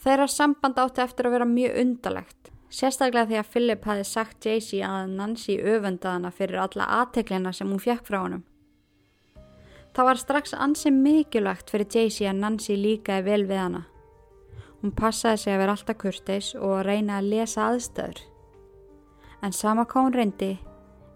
[0.00, 4.86] Þeirra samband átti eftir að vera mjög undalegt, sérstaklega því að Philip hafi sagt Jaycee
[4.86, 8.44] að Nancy öfundað hana fyrir alla aðteklina sem hún fjekk frá honum.
[9.94, 13.82] Það var strax ansið mikilvægt fyrir Jaycee að Nancy líkaði vel við hana.
[14.80, 18.22] Hún passaði sig að vera alltaf kurtis og að reyna að lesa aðstöður.
[19.44, 20.50] En sama hvað hún reyndi,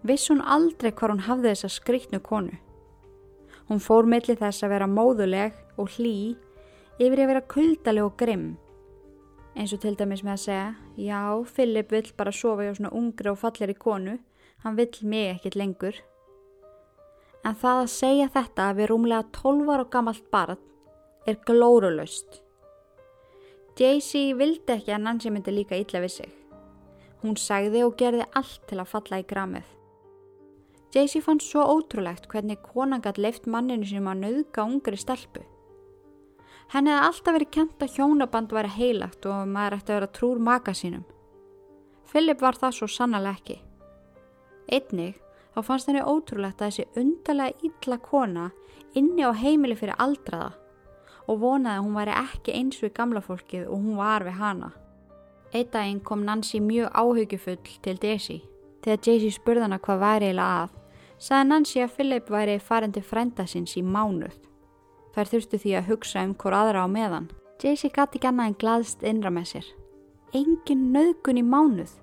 [0.05, 2.59] viss hún aldrei hvað hún hafði þessa skriktnu konu.
[3.69, 6.35] Hún fór millir þess að vera móðuleg og hlý
[6.99, 8.49] yfir að vera kuldaleg og grimm.
[9.55, 10.65] Eins og til dæmis með að segja,
[10.99, 11.21] já,
[11.55, 14.17] Philip vill bara sofa hjá svona ungri og falleri konu,
[14.63, 16.03] hann vill mig ekkit lengur
[17.45, 20.61] en það að segja þetta við rúmlega 12 ára gammalt barn
[21.29, 22.41] er glórulaust.
[23.77, 26.31] Jaycee vildi ekki að Nancy myndi líka illa við sig.
[27.21, 29.74] Hún sagði og gerði allt til að falla í gramið.
[30.95, 35.41] Jaycee fann svo ótrúlegt hvernig konangat leift manninu sem að nauðga ungri stelpu.
[36.71, 40.39] Henni hefði alltaf verið kent að hjónaband væri heilagt og maður ætti að vera trúr
[40.39, 41.03] maka sínum.
[42.07, 43.57] Philip var það svo sannlega ekki.
[44.71, 45.19] Einnig
[45.53, 48.45] þá fannst henni ótrúlegt að þessi undarlega ítla kona
[48.95, 50.53] inni á heimili fyrir aldraða
[51.27, 54.71] og vonaði að hún væri ekki eins við gamla fólkið og hún var við hana.
[55.51, 58.41] Eitt daginn kom Nancy mjög áhugjufull til Daisy.
[58.83, 60.73] Þegar Daisy spurði hana hvað væri eiginlega að,
[61.25, 64.35] sagði Nancy að Philip væri farin til frænda sinns í mánuð.
[65.15, 67.29] Þær þurftu því að hugsa um hvort aðra á meðan.
[67.61, 69.71] Daisy gæti ekki annað en glaðst innra með sér.
[70.35, 71.95] Engin nöðgun í mánuð.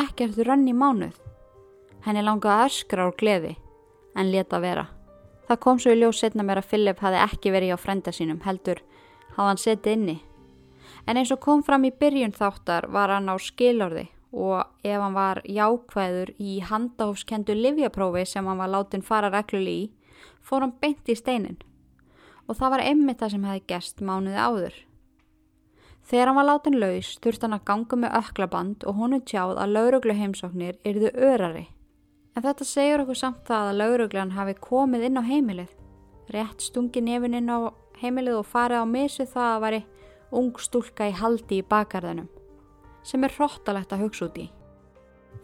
[0.00, 1.18] Ekkert rönn í mánuð.
[2.06, 3.54] Henni langaði að öskra úr gleði,
[4.16, 4.86] en leta vera.
[5.48, 8.40] Það kom svo í ljós setna mér að Philip hafi ekki verið á frenda sínum,
[8.44, 8.80] heldur
[9.34, 10.18] hafði hann setið inni.
[11.04, 15.14] En eins og kom fram í byrjun þáttar var hann á skilorði og ef hann
[15.14, 19.84] var jákvæður í handahófskendu livjaprófi sem hann var látin fara regluli í,
[20.42, 21.60] fór hann beint í steinin.
[22.48, 24.74] Og það var einmitt það sem hefði gerst mánuði áður.
[26.04, 29.72] Þegar hann var látin laus þurfti hann að ganga með öklaband og honu tjáð að
[29.78, 31.64] lauruglu heimsóknir yrðu örari.
[32.34, 35.72] En þetta segjur okkur samt það að lauruglan hafi komið inn á heimilið.
[36.34, 39.82] Rétt stungi nefin inn á heimilið og farið á misu það að væri
[40.34, 42.28] ung stúlka í haldi í bakarðinum.
[43.04, 44.48] Sem er hróttalegt að hugsa út í.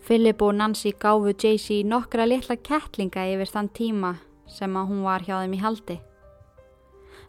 [0.06, 4.14] Philip og Nancy gáfu Jaycee nokkra litla kettlinga yfir þann tíma
[4.48, 5.98] sem að hún var hjá þeim í haldi.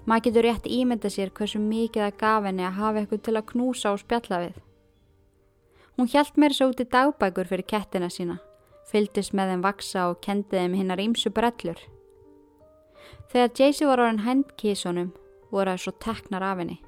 [0.07, 3.49] Maður getur rétt ímynda sér hversu mikið að gaf henni að hafa eitthvað til að
[3.51, 4.55] knúsa og spjalla við.
[5.97, 8.39] Hún hjælt mér svo út í dagbækur fyrir kettina sína
[8.91, 11.79] fylgdist með þeim vaksa og kendi þeim hinnar ímsu brellur.
[13.31, 15.11] Þegar Jaycee var orðin hendkísunum
[15.51, 16.79] voru það svo teknar af henni,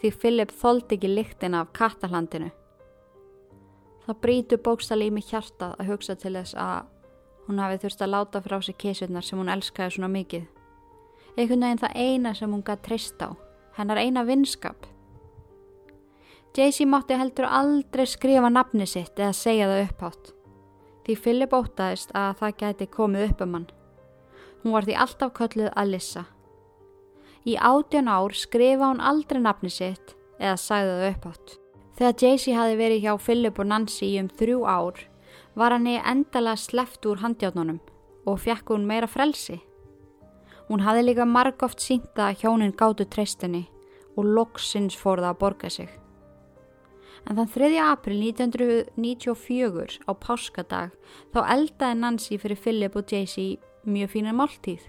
[0.00, 2.50] því Philip þóldi ekki lyktin af kattahlandinu.
[4.04, 6.90] Það brítu bókstali í mig hjartað að hugsa til þess að
[7.46, 10.46] hún hafi þurft að láta frá sig kísurnar sem hún elskaði svona mikið.
[11.34, 13.32] Einhvern veginn það eina sem hún gæti trist á,
[13.78, 14.86] hennar eina vinskap.
[16.54, 20.34] Jaycee mátti heldur aldrei skrifa nafni sitt eða segja það upphátt
[21.04, 23.66] því Philip ótaðist að það gæti komið upp um hann.
[24.62, 26.24] Hún var því alltaf kölluð Alissa.
[27.44, 31.58] Í átján ár skrifa hún aldrei nafni sitt eða sagði það uppátt.
[31.94, 35.02] Þegar Jaycee hafi verið hjá Philip og Nancy um þrjú ár
[35.54, 37.80] var hann í endala sleft úr handjátnunum
[38.26, 39.60] og fekk hún meira frelsi.
[40.68, 43.68] Hún hafi líka margóft sínta að hjónin gáttu treystinni
[44.16, 45.92] og loksins fór það að borga sig
[47.24, 47.68] en þann 3.
[47.80, 50.96] april 1994 á páskadag
[51.32, 54.82] þá eldaði Nancy fyrir Philip og Jaycee mjög fína máltíð.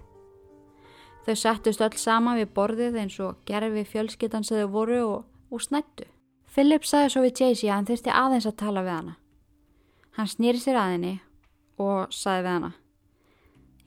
[1.25, 5.63] Þau settust öll sama við borðið eins og gerfi fjölskyttan sem þau voru og, og
[5.63, 6.05] snættu.
[6.55, 9.13] Philip sagði svo við Jaycee að hann þurfti aðeins að tala við hana.
[10.15, 11.15] Hann snýri sér aðinni
[11.83, 12.73] og sagði við hana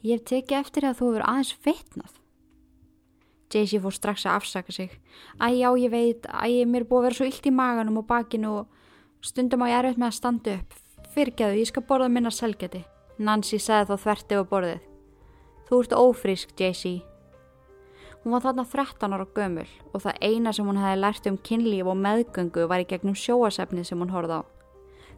[0.05, 2.13] Ég hef tekið eftir að þú verður aðeins feitnað.
[3.49, 4.93] Jaycee fór strax að afsaka sig.
[5.41, 8.07] Æ, já, ég veit, æ, mér er búið að vera svo illt í maganum og
[8.07, 10.79] bakinu og stundum á ég erfitt með að standa upp.
[11.17, 12.85] Fyrkjaðu, ég skal borða minna selgeti.
[13.19, 14.83] Nancy sagði þá þvert yfir borðið.
[15.67, 17.08] Þú ert ófrísk, Jaycee.
[18.29, 21.87] Hún var þarna 13 ára gömul og það eina sem hún hefði lært um kynlíf
[21.89, 24.43] og meðgöngu var í gegnum sjóasefnið sem hún horfði á.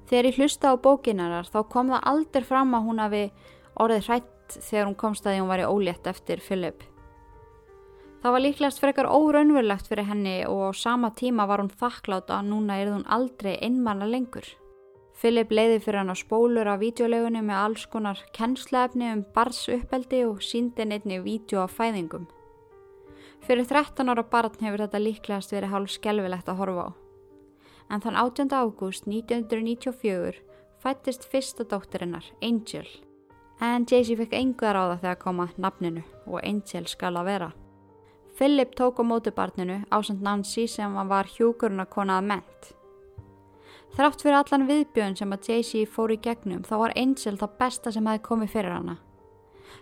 [0.07, 3.25] Þegar ég hlusta á bókinarar þá kom það aldrei fram að hún hafi
[3.83, 6.87] orðið hrætt þegar hún komst að því hún var í ólétt eftir Philip.
[8.23, 12.47] Það var líklegast frekar óraunverulegt fyrir henni og á sama tíma var hún þakklátt að
[12.55, 14.47] núna er hún aldrei einmanna lengur.
[15.19, 20.29] Philip leiði fyrir hann á spólur á videolegunni með alls konar kennsleefni um bars uppeldi
[20.31, 22.31] og síndi neittni vídeo á fæðingum.
[23.41, 26.89] Fyrir 13 ára barn hefur þetta líklegast verið hálf skelvilegt að horfa á.
[27.91, 28.53] En þann 18.
[28.53, 30.43] ágúst 1994
[30.81, 32.87] fættist fyrsta dóttirinnar, Angel.
[33.61, 37.51] En Jaycee fekk enguðar á það þegar koma nafninu og Angel skal að vera.
[38.37, 42.71] Philip tók á móti barninu ásand Nancy sem var hjúkuruna konað ment.
[43.97, 47.93] Þrátt fyrir allan viðbjörn sem að Jaycee fór í gegnum þá var Angel það besta
[47.93, 48.97] sem hefði komið fyrir hana.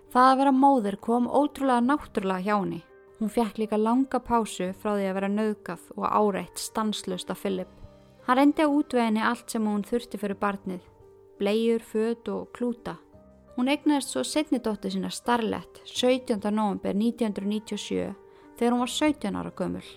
[0.08, 2.80] Það að vera móður kom ótrúlega náttúrulega hjá henni.
[3.18, 7.70] Hún fekk líka langa pásu frá því að vera nöðgað og áreitt stanslust af Philip.
[8.28, 10.84] Hann reyndi á útveginni allt sem hún þurfti fyrir barnið,
[11.40, 12.94] bleiur, född og klúta.
[13.56, 16.38] Hún egnaðist svo setnidóttu sína Starlett 17.
[16.54, 18.14] november 1997
[18.58, 19.88] þegar hún var 17 ára gömul.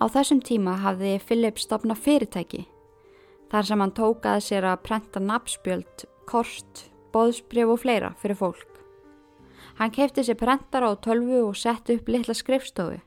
[0.00, 2.64] Á þessum tíma hafði Philip stopnað fyrirtæki
[3.50, 8.69] þar sem hann tókaði sér að prenta nafnspjöld, kort, boðsbrif og fleira fyrir fólk.
[9.80, 12.98] Hann kefti sér prentara á tölvu og setti upp litla skrifstofu.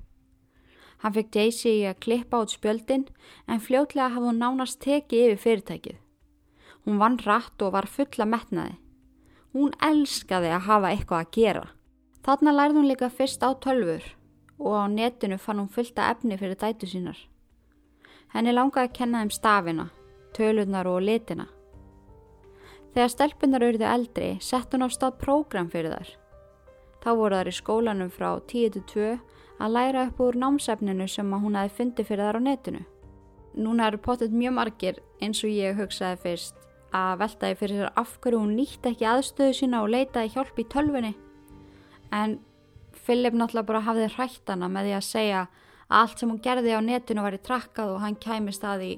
[1.04, 3.04] Hann fekk Daisy að klippa át spjöldin
[3.46, 6.00] en fljótlega hafði hún nánast tekið yfir fyrirtækið.
[6.88, 8.80] Hún vann rætt og var fulla metnaði.
[9.54, 11.68] Hún elskaði að hafa eitthvað að gera.
[12.26, 14.10] Þarna lærði hún líka fyrst á tölfur
[14.58, 17.20] og á netinu fann hún fullta efni fyrir dætu sínar.
[18.34, 19.88] Henni langaði að kenna þeim stafina,
[20.34, 21.46] tölunar og litina.
[22.96, 26.23] Þegar stelpunar auðvitað eldri sett hún á stað prógram fyrir þær.
[27.04, 29.08] Þá voru þær í skólanum frá 10-2
[29.60, 32.84] að læra upp úr námsefninu sem hún hefði fundið fyrir þær á netinu.
[33.54, 38.16] Núna eru pottet mjög margir eins og ég hugsaði fyrst að veltaði fyrir sér af
[38.24, 41.14] hverju hún nýtt ekki aðstöðu sína og leitaði hjálp í tölfunni.
[42.14, 42.40] En
[43.04, 45.62] Philip náttúrulega bara hafði hrætt hana með því að segja að
[46.00, 48.92] allt sem hún gerði á netinu var í trakkað og hann kæmi staði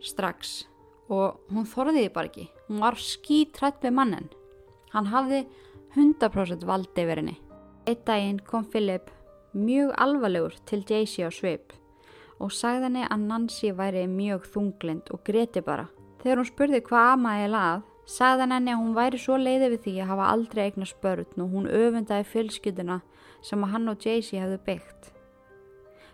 [0.00, 0.64] strax
[1.10, 2.46] og hún þorði því bara ekki.
[2.68, 4.30] Hún var skítrætt með mannin.
[4.94, 5.44] Hann hafði
[5.96, 7.36] 100% valdi yfir henni.
[7.88, 9.10] Eitt daginn kom Philip
[9.52, 11.72] mjög alvarlegur til Jaycee á svip
[12.40, 15.88] og sagði henni að Nancy væri mjög þunglind og greti bara.
[16.22, 19.94] Þegar hún spurði hvað amaði lað sagðan henni að hún væri svo leiði við því
[20.00, 23.00] að hafa aldrei eignast börn og hún öfundaði fjölskylduna
[23.42, 25.12] sem að hann og Jaycee hefðu byggt.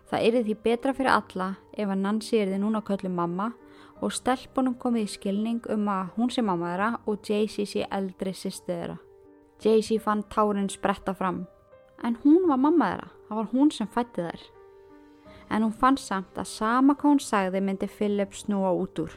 [0.07, 3.51] Það yrði því betra fyrir alla ef að Nancy yrði núna köllu mamma
[4.01, 8.33] og stelpunum komið í skilning um að hún sé mamma þeirra og Jaycee sé eldri
[8.33, 8.97] sýstu þeirra.
[9.63, 11.45] Jaycee fann tárin spretta fram,
[12.03, 14.43] en hún var mamma þeirra, það var hún sem fætti þær.
[15.49, 19.15] En hún fann samt að sama hún sagði myndi Philip snúa út úr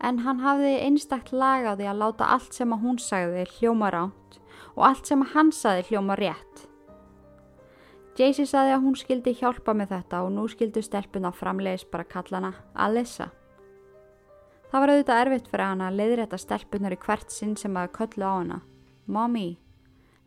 [0.00, 3.90] en hann hafði einstakt lag á því að láta allt sem að hún sagði hljóma
[3.92, 4.38] ránt
[4.74, 6.64] og allt sem að hann sagði hljóma rétt.
[8.16, 12.40] Jaycee sagði að hún skildi hjálpa með þetta og nú skildu stelpuna framlegis bara kalla
[12.40, 13.30] hana Alyssa.
[14.70, 18.26] Það var auðvitað erfitt fyrir hana að leiðrætta stelpunar í hvert sinn sem að köllu
[18.26, 18.60] á hana.
[19.06, 19.58] Mommy.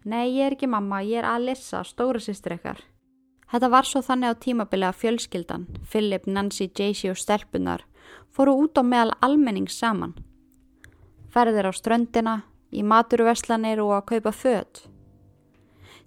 [0.03, 2.81] Nei, ég er ekki mamma, ég er Alyssa, stóra sýstur ykkar.
[3.53, 7.85] Þetta var svo þannig á tímabili að fjölskyldan, Philip, Nancy, Jaycee og stelpunar
[8.33, 10.15] fóru út á meðal almenning saman.
[11.33, 12.35] Ferðir á ströndina,
[12.73, 14.81] í maturveslanir og að kaupa född.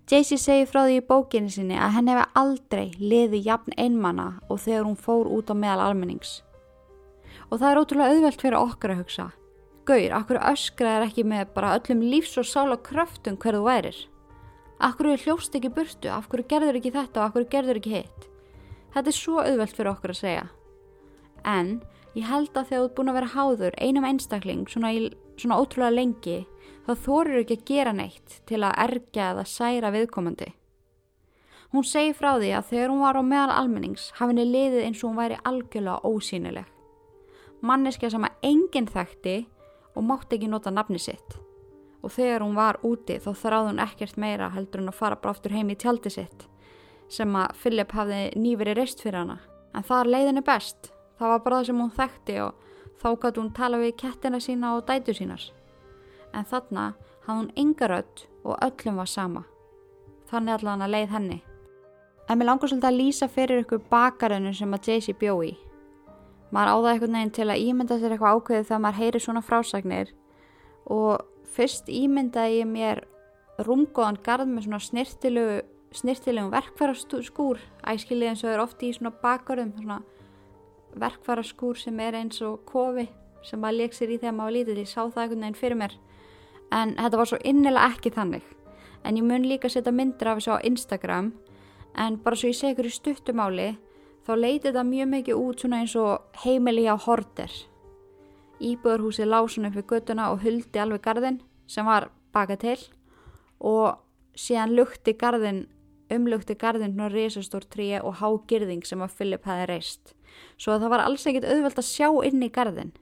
[0.06, 4.60] Jaycee segi frá því í bókinni sinni að henn hefði aldrei liði jafn einmanna og
[4.62, 6.42] þegar hún fór út á meðal almennings.
[7.50, 9.26] Og það er ótrúlega auðvelt fyrir okkar að hugsa.
[9.86, 13.98] Gaur, akkur öskraðar ekki með bara öllum lífs og sála kröftum hverðu værir?
[14.82, 16.10] Akkur er hljóst ekki burtu?
[16.10, 18.26] Akkur gerður ekki þetta og akkur gerður ekki hitt?
[18.96, 20.42] Þetta er svo auðvelt fyrir okkur að segja.
[21.46, 21.70] En
[22.18, 25.06] ég held að þegar þú ert búin að vera háður einum einstakling svona, í,
[25.38, 26.36] svona ótrúlega lengi
[26.88, 30.52] þá þorir ekki að gera neitt til að erga eða særa viðkomandi.
[31.70, 35.02] Hún segi frá því að þegar hún var á meðal almennings hafi henni liðið eins
[35.04, 36.72] og hún væri algjörlega ósýnileg.
[37.62, 39.42] Manneskja sem að enginn þekkti
[39.96, 41.38] og mátti ekki nota nafni sitt.
[42.04, 45.34] Og þegar hún var úti þá þráði hún ekkert meira heldur en að fara bara
[45.34, 46.46] aftur heim í tjaldi sitt
[47.08, 49.38] sem að Philip hafði nýverið reist fyrir hana.
[49.74, 50.92] En það er best.
[51.18, 52.54] Það var bara það sem hún þekkti og
[53.00, 55.52] þá gæti hún tala við kettina sína og dætu sínas.
[56.34, 56.94] En þarna
[57.26, 59.44] hafði hún yngar öll og öllum var sama.
[60.30, 61.42] Þannig allan að leið henni.
[62.28, 65.52] En mér langar svolítið að lýsa fyrir ykkur bakarinu sem að Jaycee bjó í.
[66.54, 70.12] Maður áða eitthvað neginn til að ímynda sér eitthvað ákveðið þegar maður heyri svona frásagnir
[70.86, 71.24] og
[71.56, 73.02] fyrst ímyndaði ég mér
[73.66, 75.60] rúmgóðan garð með svona snirtilegu,
[75.96, 77.62] snirtilegum verkfæraskúr.
[77.88, 80.00] Æskilið eins og er ofti í svona bakarðum, svona
[80.96, 83.08] verkfæraskúr sem er eins og kofi
[83.46, 84.82] sem maður leik sér í þegar maður lítið.
[84.82, 85.96] Ég sá það eitthvað neginn fyrir mér.
[86.74, 88.46] En þetta var svo innilega ekki þannig.
[89.06, 91.32] En ég mun líka setja myndir af þessu á Instagram
[91.96, 93.68] en bara svo ég segi ykkur í stuttumáli
[94.26, 97.52] þá leiti þetta mjög mikið út svona eins og heimili á horter.
[98.58, 102.78] Íbúðarhúsið lág svona upp við göttuna og huldi alveg gardin sem var baka til
[103.60, 104.00] og
[104.36, 105.66] síðan lukti gardin,
[106.10, 110.14] umlukti gardin svona risastór tríi og hágirðing sem að Philip hefði reist.
[110.58, 112.92] Svo að það var alls ekkit auðvelt að sjá inn í gardin.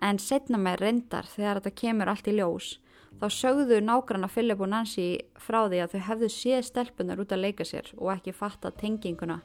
[0.00, 2.78] En setna með reyndar þegar þetta kemur allt í ljós
[3.18, 5.08] þá sögðu nágranna Philip og Nancy
[5.42, 9.40] frá því að þau hefðu séð stelpunar út að leika sér og ekki fatta tenginguna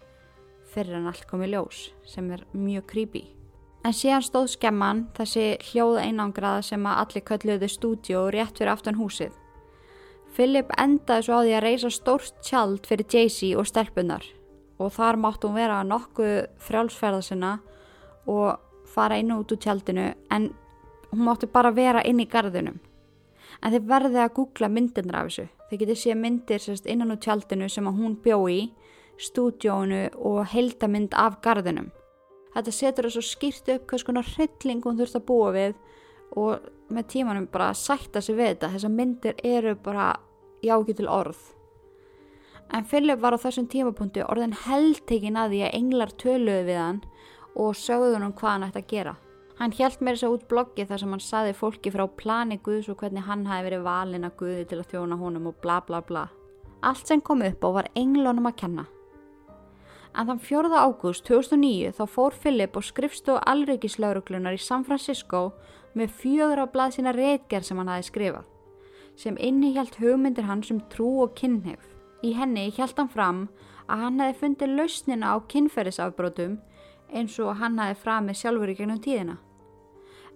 [0.74, 3.24] fyrir en allt kom í ljós sem er mjög creepy.
[3.84, 8.99] En síðan stóð skemman þessi hljóð einangraða sem að allir kölluði stúdjó rétt fyrir aftan
[8.99, 9.34] húsið.
[10.34, 14.24] Philip endaði svo á því að reysa stórt tjald fyrir Jaycee og stelpunar
[14.82, 17.51] og þar mátt hún vera nokkuð frjálsferða sinna
[18.26, 18.57] og
[18.89, 20.49] fara inn og út úr tjaldinu en
[21.11, 22.80] hún mátti bara vera inn í gardinum.
[23.61, 25.45] En þið verðið að googla myndirna af þessu.
[25.69, 28.59] Þið getið sé myndir sérst, innan úr tjaldinu sem að hún bjó í
[29.20, 31.91] stúdjónu og heldamind af gardinum.
[32.53, 35.76] Þetta setur það svo skýrt upp hvers konar hrylling hún þurft að búa við
[36.38, 38.72] og með tímanum bara sætta sig við þetta.
[38.76, 40.14] Þessar myndir eru bara
[40.66, 41.41] jákið til orð.
[42.74, 47.01] En Philip var á þessum tímapunkti orðin heldtegin að því að englar töluði við hann
[47.59, 49.16] og sögðu hann um hvað hann ætti að gera.
[49.59, 52.89] Hann hjælt mér þess að út bloggi þar sem hann saði fólki frá plani Guðs
[52.89, 56.01] og hvernig hann hafi verið valin að Guði til að þjóna honum og bla bla
[56.01, 56.26] bla.
[56.84, 58.88] Allt sem kom upp og var englunum að kenna.
[60.14, 60.70] En þann 4.
[60.78, 65.55] ágúst 2009 þá fór Philip og skrifstu alryggislauruglunar í San Francisco
[65.97, 68.45] með fjögur á blað sína reitgerð sem hann hafi skrifað,
[69.18, 71.89] sem innihjalt hugmyndir hans um trú og kynhefð.
[72.22, 73.39] Í henni hjælt hann fram
[73.89, 76.59] að hann hefði fundið lausnina á kynferðisafbrótum
[77.09, 79.39] eins og hann hafi framið sjálfur í gegnum tíðina.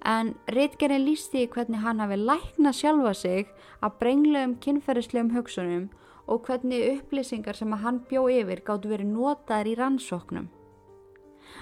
[0.06, 5.88] En reitgerðin lísti hvernig hann hafi læknað sjálfa sig að brengla um kynferðislegum hugsunum
[6.28, 10.50] og hvernig upplýsingar sem að hann bjó yfir gáttu verið notaðir í rannsóknum.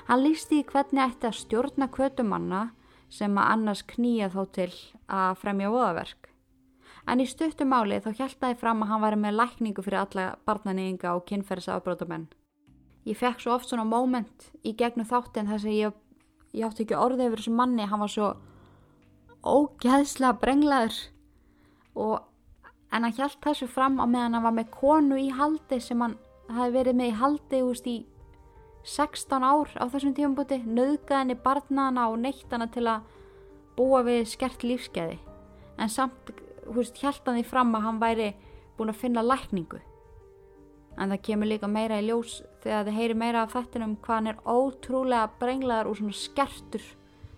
[0.10, 2.62] Hann lísti í hvernig ætti að stjórna kvötumanna
[3.10, 4.72] sem að annars knýja þó til
[5.06, 6.32] að fremja voðaverk.
[7.06, 11.14] En í stuttum máli þá hjæltaði fram að hann væri með lækningu fyrir alla barnanýinga
[11.14, 12.26] og kynferðisafbrótamenn.
[13.06, 15.98] Ég fekk svo oft svona moment í gegnum þáttin þess að ég,
[16.58, 18.32] ég átti ekki orðið yfir þessu manni, hann var svo
[19.46, 20.98] ógeðslega brenglaður
[22.02, 22.26] og
[22.96, 26.16] en hann hjælt þessu fram á meðan hann var með konu í haldi sem hann
[26.48, 28.06] hafi verið með í haldi úst, í
[28.86, 33.08] 16 ár á þessum tímabúti nöðgaði henni barnaðana og neitt hana til að
[33.76, 35.18] búa við skert lífskeiði
[35.82, 36.32] en samt
[36.66, 38.30] hjælt hann því fram að hann væri
[38.78, 39.80] búin að finna lækningu.
[40.96, 44.32] En það kemur líka meira í ljós þegar þið heyri meira af þettinum hvað hann
[44.32, 46.86] er ótrúlega brenglaðar og svona skertur.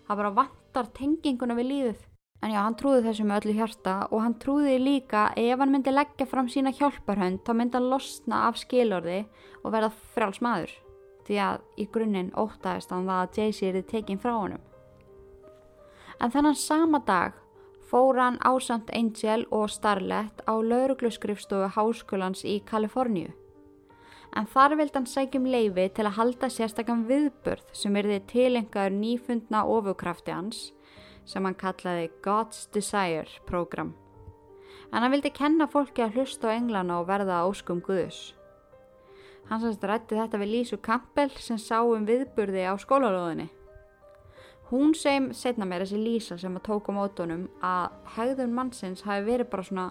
[0.06, 2.04] Það bara vantar tenginguna við lífið
[2.38, 5.90] En já, hann trúði þessu með öllu hjarta og hann trúði líka ef hann myndi
[5.90, 9.24] leggja fram sína hjálparhönd þá myndi hann losna af skilorði
[9.64, 10.70] og verða fráls maður
[11.26, 14.62] því að í grunninn ótaðist hann það að Jaycee erið tekinn frá honum.
[16.22, 17.34] En þannig sama dag
[17.90, 23.34] fór hann ásamt Angel og Starlet á laurugluskrifstofu háskólans í Kaliforníu.
[24.36, 29.62] En þar vild hann sækjum leifi til að halda sérstakann viðbörð sem erði tilengaður nýfundna
[29.66, 30.68] ofurkrafti hans
[31.28, 33.92] sem hann kallaði God's Desire program.
[34.88, 38.32] En hann vildi kenna fólki að hlusta á englana og verða áskum Guðus.
[39.48, 43.48] Hann sannst rætti þetta við Lísu Campbell sem sá um viðburði á skólalóðinni.
[44.68, 49.48] Hún sem setna mér þessi Lísa sem að tóka mótunum að hegðun mannsins hafi verið
[49.52, 49.86] bara svona,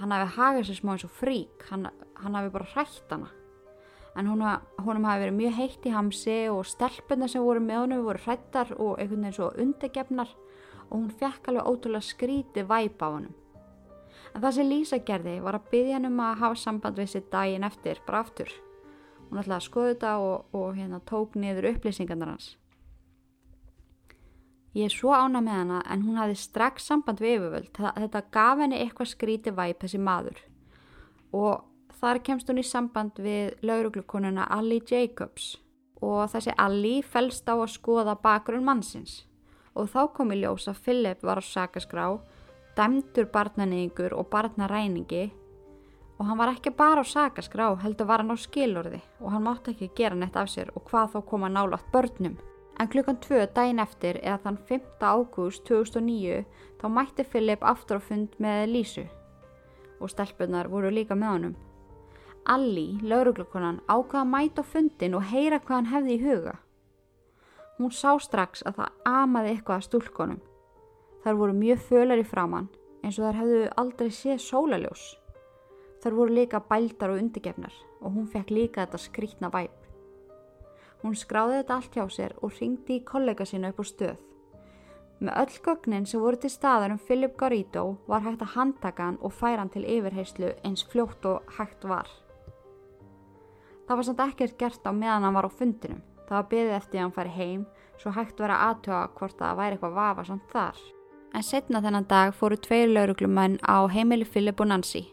[0.00, 1.86] hann hafi hagað sér smá eins og frík, hann,
[2.18, 3.30] hann hafi bara hrætt hana
[4.18, 4.42] en hún,
[4.82, 8.72] honum hafi verið mjög heitt í hamsi og stelpunna sem voru með honum voru hrættar
[8.76, 10.32] og einhvern veginn svo undegefnar
[10.88, 13.34] og hún fekk alveg ótrúlega skríti væp á honum.
[14.34, 17.30] En það sem Lísa gerði var að byggja hann um að hafa samband við sitt
[17.32, 18.50] daginn eftir, bara aftur.
[19.28, 22.56] Hún ætlaði að skoða þetta og, og hérna tók niður upplýsingarnar hans.
[24.76, 27.70] Ég er svo ána með hana en hún hafi strax samband við yfirvöld.
[27.72, 30.42] Þetta gaf henni eitthvað skríti væp þessi maður
[31.36, 31.64] og
[32.00, 35.56] þar kemst hún í samband við lauruglukonuna Allie Jacobs
[36.02, 39.24] og þessi Allie fælst á að skoða bakgrunn mannsins
[39.74, 42.06] og þá kom í ljós að Philip var á sakaskrá,
[42.78, 45.28] dæmdur barnanýðingur og barnaræningi
[46.18, 49.74] og hann var ekki bara á sakaskrá heldur var hann á skilorði og hann mátti
[49.74, 52.36] ekki gera neitt af sér og hvað þá koma nálátt börnum.
[52.78, 54.82] En klukkan tvö daginn eftir eða þann 5.
[55.02, 56.44] ágúst 2009
[56.78, 59.06] þá mætti Philip aftur á fund með Lísu
[59.98, 61.56] og stelpunar voru líka með honum.
[62.44, 66.54] Alli, lauruglukonan, ákvaða að mæta fundin og heyra hvað hann hefði í huga.
[67.78, 70.40] Hún sá strax að það amaði eitthvað að stúlkonum.
[71.24, 72.70] Þar voru mjög fölar í framann
[73.02, 75.04] eins og þar hefðu aldrei séð sólaljós.
[76.02, 79.74] Þar voru líka bældar og undirgefnar og hún fekk líka þetta skrítna væp.
[81.02, 84.18] Hún skráði þetta allt hjá sér og ringdi í kollega sína upp á stöð.
[85.18, 89.18] Með öll gögnin sem voru til staðar um Philip Garrido var hægt að handtaka hann
[89.22, 92.06] og færa hann til yfirheyslu eins fljótt og hægt var.
[93.88, 96.00] Það var samt ekkert gert á meðan hann var á fundinum.
[96.28, 97.60] Það var beðið eftir að hann færi heim
[97.98, 100.82] svo hægt verið að aðtöa hvort það væri eitthvað vafa samt þar.
[101.32, 105.06] En setna þennan dag fóru tveir lauruglumenn á heimili Philip og Nancy.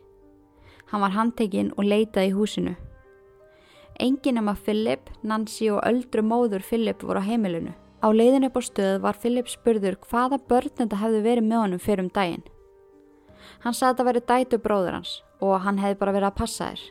[0.91, 2.75] Hann var handtekinn og leitaði í húsinu.
[3.99, 7.71] Engin nema Philip, Nancy og öldru móður Philip voru á heimilinu.
[8.03, 11.79] Á leiðin upp á stöð var Philip spurður hvaða börn þetta hefði verið með honum
[11.81, 12.43] fyrir um daginn.
[13.63, 16.69] Hann sagði að þetta verið dætu bróður hans og hann hefði bara verið að passa
[16.73, 16.83] þér.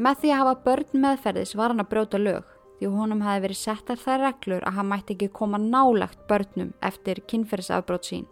[0.00, 3.58] Með því að hafa börn meðferðis var hann að brjóta lög því honum hefði verið
[3.60, 8.24] settar þær reglur að hann mætti ekki koma nálagt börnum eftir kynferðisafbrót sín.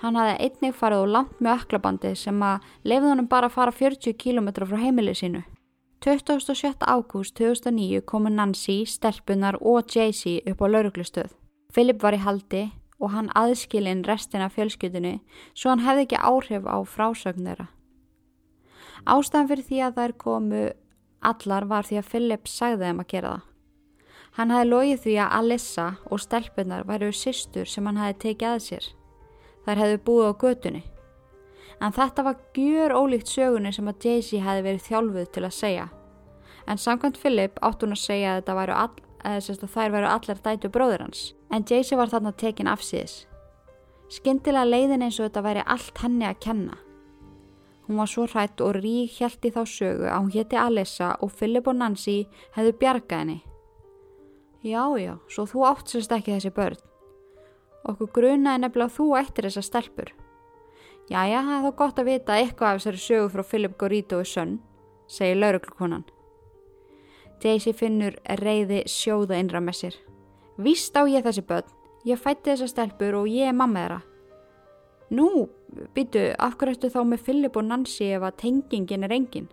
[0.00, 3.76] Hann hafði einnig farið og langt með öklabandi sem að lefði honum bara að fara
[3.76, 5.44] 40 km frá heimilið sínu.
[6.04, 6.72] 27.
[6.80, 11.32] ágúst 2009 komu Nancy, Stelpunar og Jaycee upp á lauruglustöð.
[11.72, 12.66] Philip var í haldi
[13.00, 15.18] og hann aðskilinn restina fjölskyldinu
[15.52, 17.68] svo hann hefði ekki áhrif á frásögn þeirra.
[19.04, 20.64] Ástæðan fyrir því að þær komu
[21.26, 23.46] allar var því að Philip sagði þeim að gera það.
[24.36, 28.60] Hann hefði logið því að Alissa og Stelpunar væru sýstur sem hann hefði tekið að
[28.66, 28.92] sér.
[29.64, 30.82] Þær hefði búið á götunni
[31.80, 35.86] en þetta var gjör ólíkt sögunni sem að Jaycee hefði verið þjálfuð til að segja.
[36.66, 41.06] En samkvæmt Philip átt hún að segja að, all, að þær væru allar dætu bróður
[41.06, 43.26] hans, en Jaycee var þarna tekin afsíðis.
[44.10, 46.80] Skyndilega leiðin eins og þetta væri allt henni að kenna.
[47.86, 51.30] Hún var svo hrætt og rík hjælt í þá sögu að hún hétti Alessa og
[51.38, 52.16] Philip og Nancy
[52.56, 53.38] hefðu bjargað henni.
[54.66, 56.80] Já, já, svo þú átt sérst ekki þessi börn.
[57.86, 60.10] Okkur grunaði nefnilega þú eittir þessa stelpur.
[61.06, 64.26] Jæja, það er þá gott að vita eitthvað af þessari sögu frá Philip Gorito og
[64.26, 64.56] Sönn,
[65.06, 66.02] segir lauruglukonan.
[67.38, 70.00] Daisy finnur reyði sjóða innra með sér.
[70.58, 71.70] Vist á ég þessi börn,
[72.08, 74.02] ég fætti þessa stelpur og ég er mamma þeirra.
[75.10, 75.46] Nú,
[75.94, 79.46] byttu, af hverju ertu þá með Philip og Nancy ef að tengingin er engin?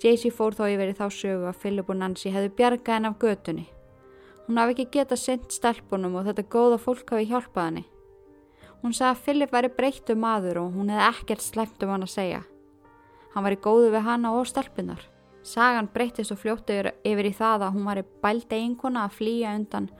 [0.00, 3.18] Daisy fór þá yfir í þá sögu að Philip og Nancy hefðu bjargað henn af
[3.20, 3.66] götunni.
[4.46, 7.84] Hún hafi ekki getað sendt stelpunum og þetta góða fólk hafi hjálpað henni.
[8.80, 12.12] Hún sagði að Philip væri breyttu maður og hún hefði ekkert slemt um hann að
[12.12, 12.42] segja.
[13.34, 15.00] Hann var í góðu við hana og stelpunar.
[15.44, 19.56] Sagan breytist og fljóttu yfir í það að hún var í bælda einkona að flýja
[19.56, 19.90] undan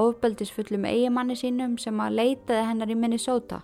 [0.00, 3.62] ofbeldisfullum eigimanni sínum sem að leitaði hennar í Minnesota.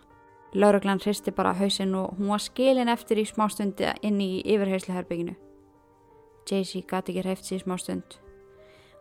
[0.54, 5.36] Lauruglan hristi bara hausinn og hún var skilin eftir í smástundi inn í yfirhersluherbygginu.
[6.50, 8.18] Jaycee gati ekki hreift sér smástund.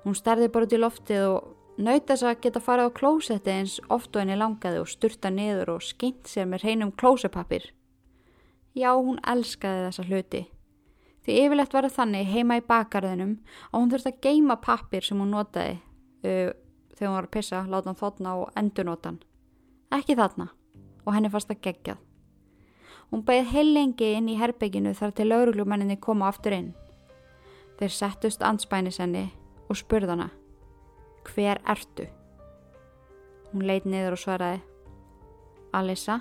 [0.04, 3.78] Hún starði bara út í loftið og Naut þess að geta farið á klósetti eins
[3.88, 7.70] oft og henni langaði og styrta niður og skynnt sér með hreinum klósepappir.
[8.76, 10.42] Já, hún elskaði þessa hluti.
[11.24, 13.32] Því yfirlegt var það þannig heima í bakarðinum
[13.70, 15.78] og hún þurfti að geima pappir sem hún notaði
[16.28, 16.52] uh,
[17.00, 19.22] þegar hún var að pissa, láta hann þotna og endurnotan.
[19.96, 20.50] Ekki þarna
[21.06, 22.02] og henni fannst að gegjað.
[23.10, 26.74] Hún beigð heil lengi inn í herbygginu þar til lauruglumenninni koma aftur inn.
[27.80, 29.30] Þeir settust anspænis henni
[29.72, 30.30] og spurðana
[31.30, 32.10] hver ertu?
[33.54, 34.60] Hún leit niður og svaraði
[35.74, 36.20] Alissa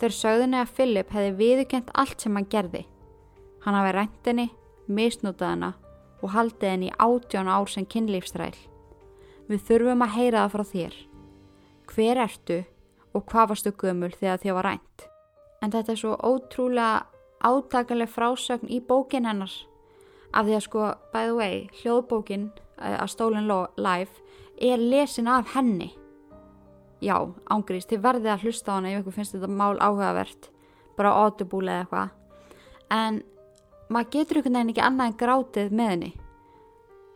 [0.00, 2.84] Þeir sögðunni að Philip hefði viðkent allt sem hann gerði
[3.64, 4.50] Hann hafi rænt henni,
[4.88, 5.72] misnútað henni
[6.20, 8.56] og haldið henni í átján ár sem kynlífstræl
[9.44, 10.94] Við þurfum að heyra það frá þér.
[11.92, 12.60] Hver ertu
[13.14, 15.04] og hvað varstu gömul þegar þið var rænt?
[15.60, 17.04] En þetta er svo ótrúlega
[17.44, 19.52] átakalega frásögn í bókin hennar.
[20.32, 22.48] Af því að sko, by the way, hljóðbókin
[22.80, 24.24] að Stolen Life
[24.56, 25.92] er lesin af henni.
[27.04, 27.20] Já,
[27.52, 30.48] ángrís, þið verðið að hlusta á hana ef ykkur finnst þetta mál áhugavert.
[30.96, 32.12] Bara audible eða eitthvað.
[32.96, 33.22] En
[33.92, 36.14] maður getur ykkur neginn ekki annað en grátið með henni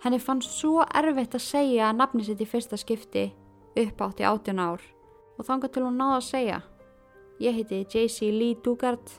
[0.05, 3.29] henni fannst svo erfitt að segja nafni sitt í fyrsta skipti
[3.79, 4.83] upp átt í 18 ár
[5.39, 6.61] og þanga til hún náða að segja
[7.43, 8.31] ég heiti J.C.
[8.35, 9.17] Lee Dugard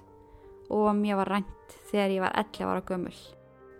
[0.70, 3.16] og mér var rænt þegar ég var 11 ára gömul.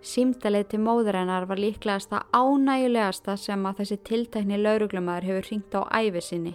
[0.00, 5.76] Símdalið til móður hennar var líklegast að ánægulegasta sem að þessi tiltækni lauruglumæður hefur hringt
[5.76, 6.54] á æfi sinni.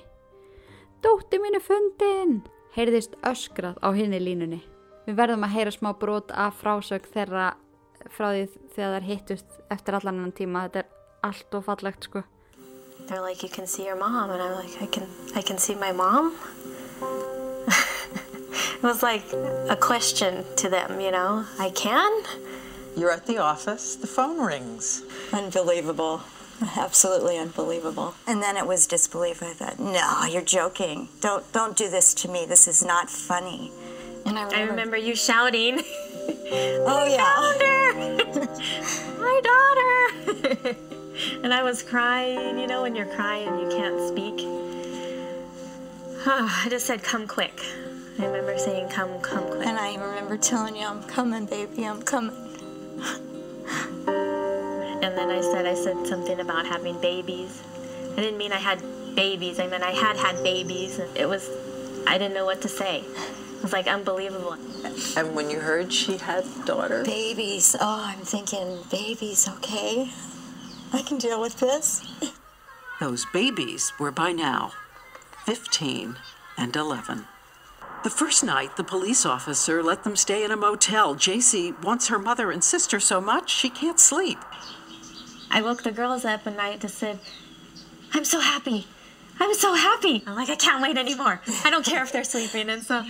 [1.06, 2.40] Dótti mínu fundin!
[2.76, 4.64] Heyrðist öskrað á hinni línunni.
[5.06, 7.54] Við verðum að heyra smá brot af frásög þeirra
[8.14, 8.46] frá því
[8.76, 10.66] þegar þær hittust eftir allan enn tíma.
[10.68, 10.90] Þetta er
[11.26, 12.24] allt og fallegt sko.
[13.08, 14.32] They're like, you can see your mom.
[14.32, 16.36] And I'm like, I can, I can see my mom?
[17.68, 19.24] it was like
[19.70, 21.46] a question to them, you know?
[21.60, 22.24] I can?
[22.98, 25.04] You're at the office, the phone rings.
[25.34, 26.22] Unbelievable.
[26.78, 28.16] Absolutely unbelievable.
[28.28, 29.44] And then it was disbelief.
[29.44, 31.10] I thought, no, you're joking.
[31.20, 32.46] Don't don't do this to me.
[32.46, 33.72] This is not funny.
[34.26, 35.82] And I remember, I remember you shouting,
[36.88, 37.36] oh yeah.
[39.20, 40.76] my daughter!
[41.44, 44.46] and I was crying, you know, when you're crying you can't speak.
[46.28, 47.62] Oh, I just said, come quick.
[48.18, 49.68] I remember saying, come, come quick.
[49.68, 52.36] And I remember telling you, I'm coming, baby, I'm coming.
[54.08, 57.62] And then I said, I said something about having babies.
[58.14, 58.82] I didn't mean I had
[59.16, 59.60] babies.
[59.60, 61.00] I meant I had had babies.
[61.16, 61.50] It was,
[62.08, 63.04] I didn't know what to say.
[63.66, 64.58] It was like unbelievable.
[65.18, 67.76] And when you heard she had a daughter, Babies.
[67.82, 70.12] Oh, I'm thinking, babies, okay?
[70.94, 72.06] I can deal with this.
[73.00, 74.74] Those babies were by now
[75.46, 76.16] 15
[76.60, 77.26] and 11.
[78.04, 81.16] The first night, the police officer let them stay in a motel.
[81.16, 84.38] JC wants her mother and sister so much she can't sleep.
[85.50, 87.18] I woke the girls up and I just said,
[88.14, 88.86] I'm so happy.
[89.40, 90.24] I'm so happy.
[90.28, 91.42] I'm like, I can't wait anymore.
[91.64, 92.70] I don't care if they're sleeping.
[92.70, 93.04] And so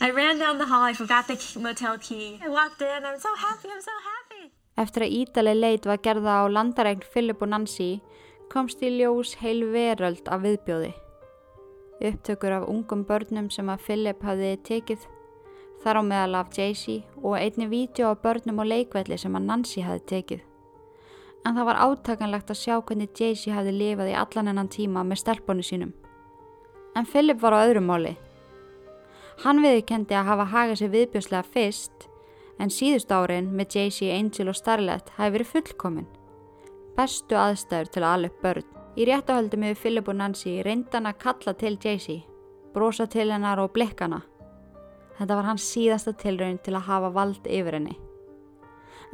[0.00, 0.84] I ran down the hall.
[0.90, 2.38] I forgot the motel key.
[2.44, 3.04] I walked in.
[3.04, 3.68] I'm so happy.
[3.68, 4.44] I'm so happy.
[4.78, 7.98] Eftir að ídaleg leit var gerða á landaregn Philip og Nancy
[8.52, 10.92] komst í ljós heil veröld af viðbjóði.
[11.98, 15.02] Upptökur af ungum börnum sem að Philip hafði tekið,
[15.82, 19.82] þar á meðal af Jaycee og einni vídeo af börnum og leikvelli sem að Nancy
[19.82, 20.46] hafði tekið.
[21.42, 25.24] En það var átakanlegt að sjá hvernig Jaycee hafði lifað í allan ennan tíma með
[25.24, 25.90] stelponu sínum.
[26.94, 28.14] En Philip var á öðrum máli.
[29.38, 32.06] Hann viðkendi að hafa hagað sér viðbjóðslega fyrst
[32.58, 36.08] en síðust árin með Jaycee, Angel og Starlet hafi verið fullkomin.
[36.96, 38.72] Bestu aðstæður til að upp börn.
[38.98, 42.24] Í réttahöldum yfir Philip og Nancy reyndan að kalla til Jaycee,
[42.74, 44.24] brosa til hennar og blikkana.
[45.20, 47.94] Þetta var hans síðasta tilraun til að hafa vald yfir henni.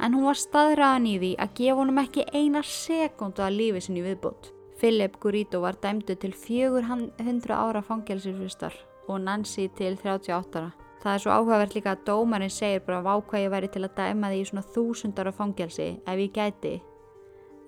[0.01, 4.01] En hún var staðræðan í því að gefa honum ekki eina sekundu að lífi sinni
[4.01, 4.49] viðbútt.
[4.81, 8.73] Philip Gurito var dæmdu til 400 ára fangelsisvistar
[9.07, 10.71] og Nancy til 38 ára.
[11.05, 13.95] Það er svo áhugavert líka að dómarinn segir bara vá hvað ég væri til að
[13.99, 16.71] dæma því svona þúsundar af fangelsi ef ég gæti.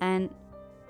[0.02, 0.30] En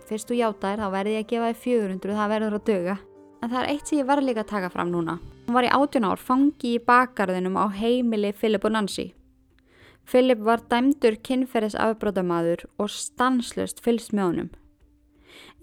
[0.08, 2.98] fyrst þú játaðir þá verði ég að gefa þið 400, það verður að döga.
[3.44, 5.18] En það er eitt sem ég verð líka að taka fram núna.
[5.48, 9.12] Hún var í 18 ár fangi í bakarðinum á heimili Philip og Nancy.
[10.08, 14.50] Philip var dæmdur kynferðis afbrótamaður og stanslust fylgst með honum.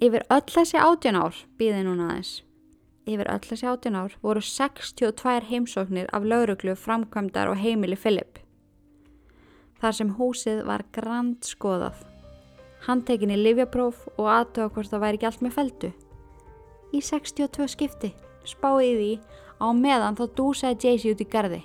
[0.05, 2.43] Yfir öll þessi 18 ár býði núna aðeins.
[3.05, 8.39] Yfir öll þessi 18 ár voru 62 heimsóknir af lauruglu framkvæmdar og heimili Philip.
[9.81, 11.99] Þar sem húsið var grand skoðað.
[12.87, 15.91] Hann tekin í livjapróf og aðtöða hvort það væri ekki allt með feldu.
[16.97, 18.11] Í 62 skipti
[18.49, 19.13] spáði því
[19.61, 21.61] á meðan þá dúsaði Jaycee út í gardi.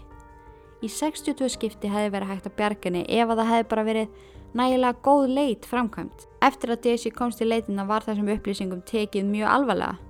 [0.84, 4.20] Í 62 skipti hefði verið hægt að bjarga henni ef að það hefði bara verið
[4.60, 6.28] nægilega góð leit framkvæmt.
[6.44, 10.09] Eftir að Daisy komst í leitina var þessum upplýsingum tekið mjög alvarlega.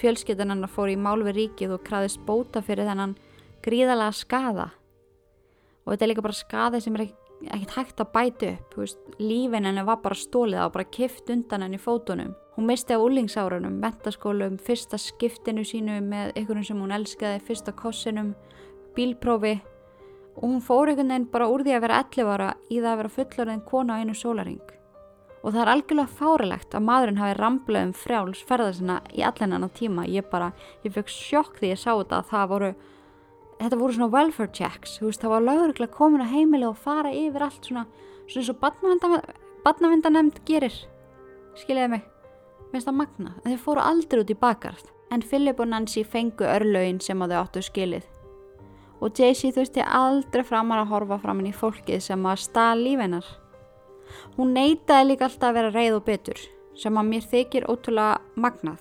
[0.00, 3.16] Fjölskyldan hennar fór í mál við ríkið og kraðist bóta fyrir þennan
[3.64, 4.68] gríðalega skada.
[5.84, 7.08] Og þetta er líka bara skada sem er
[7.50, 8.78] ekkert hægt að bæta upp.
[9.18, 12.34] Lífin henni var bara stólið á, bara kift undan henni fótunum.
[12.56, 18.34] Hún misti á úlingsárunum, mentaskólum, fyrsta skiptinu sínu með ykkurum sem hún elskaði, fyrsta kossinum,
[18.96, 19.60] bílprófi
[20.36, 23.00] og hún fór einhvern veginn bara úr því að vera 11 ára í það að
[23.00, 24.81] vera fullorðin kona á einu sólaring.
[25.42, 29.56] Og það er algjörlega fáralegt að maðurinn hafi ramblað um frjáls ferðar sinna í allan
[29.56, 30.06] annan tíma.
[30.06, 30.52] Ég bara,
[30.84, 32.70] ég fekk sjokk því ég sá þetta að það voru,
[33.58, 37.48] þetta voru svona welfare checks, veist, það var lögurlega komin að heimili og fara yfir
[37.48, 37.84] allt svona,
[38.30, 39.28] svona eins og
[39.66, 40.78] badnavendanemnd gerir.
[41.58, 42.08] Skiljiði mig,
[42.70, 44.88] minnst það magna, þeir fóru aldrei út í bakarð.
[45.12, 48.06] En Philip og Nancy fengu örlögin sem að þau áttu skilið
[49.02, 53.26] og Jaycee þurfti aldrei framar að horfa framann í fólkið sem að stað lífennar.
[54.36, 56.40] Hún neitaði líka alltaf að vera reið og betur
[56.78, 58.80] sem að mér þykir ótrúlega magnað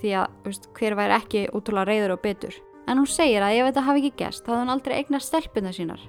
[0.00, 2.54] því að veist, hver væri ekki ótrúlega reiður og betur.
[2.86, 5.72] En hún segir að ef þetta hafi ekki gerst þá hefði hún aldrei eignast stelpuna
[5.76, 6.02] sínar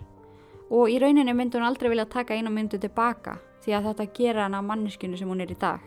[0.71, 4.45] og í rauninni myndi hún aldrei vilja taka einu myndu tilbaka því að þetta gera
[4.47, 5.81] hana manneskinu sem hún er í dag.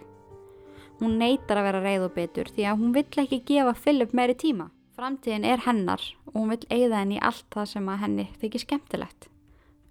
[1.00, 4.36] Hún neitar að vera reið og betur því að hún vill ekki gefa Philip meiri
[4.38, 4.68] tíma.
[4.94, 9.28] Framtíðin er hennar og hún vill eigða henni allt það sem að henni þykir skemmtilegt.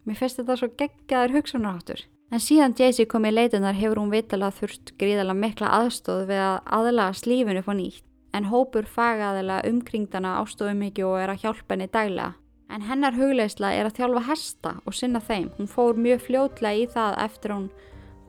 [0.07, 2.05] Mér finnst þetta svo geggjaður hugsunaráttur.
[2.33, 6.55] En síðan Jaycee kom í leitunar hefur hún vitalega þurft gríðala mikla aðstóð við að
[6.79, 8.05] aðlaga slífinu upp á nýtt.
[8.33, 12.31] En hópur fagaðilega umkringdana ástóðu mikið og er að hjálpa henni daglega.
[12.73, 15.51] En hennar hugleisla er að þjálfa hesta og sinna þeim.
[15.59, 17.69] Hún fór mjög fljótlega í það eftir hún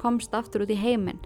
[0.05, 1.24] komst aftur út í heiminn.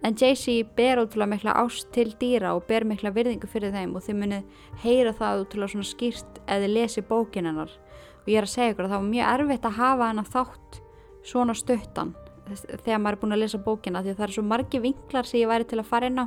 [0.00, 4.08] En Jaycee ber ótrúlega mikla ást til dýra og ber mikla virðingu fyrir þeim og
[4.08, 7.80] þið munið heyra það ótrúlega svona skýrt eða lesi bókin hennar.
[8.24, 10.84] Og ég er að segja ykkur að það var mjög erfitt að hafa hennar þátt
[11.28, 12.14] svona stuttan
[12.56, 15.40] þegar maður er búin að lesa bókina því að það er svo margi vinklar sem
[15.42, 16.26] ég væri til að fara inn á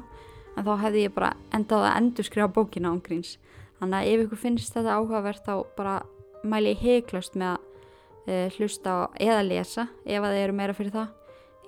[0.57, 3.37] en þá hefði ég bara endað að endur skrifa bókina ángríns.
[3.79, 5.95] Þannig að ef ykkur finnst þetta áhugavert þá bara
[6.43, 10.95] mæli ég heiklust með að e, hlusta eða lesa ef að þið eru meira fyrir
[10.97, 11.09] það.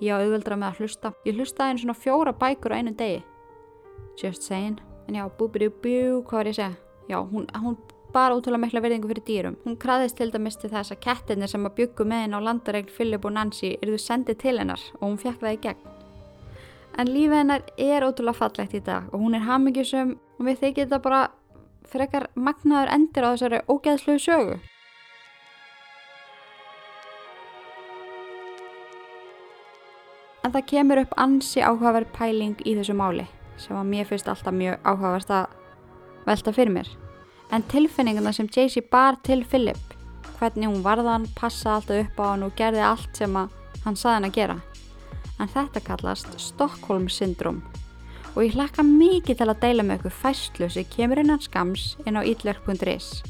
[0.02, 1.12] Ég á auðveldra með að hlusta.
[1.24, 3.22] Ég hlusta einu svona fjóra bækur á einu degi.
[4.20, 4.78] Just saying.
[5.08, 6.76] En já, búbirú bjú, hvað var ég að segja?
[7.10, 7.76] Já, hún, hún
[8.14, 9.56] bara útrúlega mikla verðingu fyrir dýrum.
[9.64, 12.92] Hún kraðist til dæmis til þess að kettinir sem að byggu með henn á landaregl
[12.94, 15.88] Philip og Nancy eruðu sendið til hennar og hún fekk það í gegn.
[16.94, 20.86] En lífið hennar er útrúlega fallegt í dag og hún er hamingjusum og við þykir
[20.86, 21.22] þetta bara
[21.90, 24.60] frekar magnaður endir á þessari ógeðslu sögu.
[30.44, 34.54] En það kemur upp ansi áhugaverð pæling í þessu máli sem að mér finnst alltaf
[34.54, 35.58] mjög áhugaverð að
[36.28, 36.92] velta fyrir mér.
[37.52, 39.94] En tilfinninguna sem Jaycee bar til Philip,
[40.38, 44.28] hvernig hún varðan, passaði alltaf upp á hann og gerði allt sem hann saði hann
[44.30, 44.58] að gera.
[45.40, 47.62] En þetta kallast Stockholm syndrom
[48.34, 52.18] og ég hlakka mikið til að deila með ykkur fæslu sem kemur innan skams inn
[52.18, 53.22] á ítlerk.is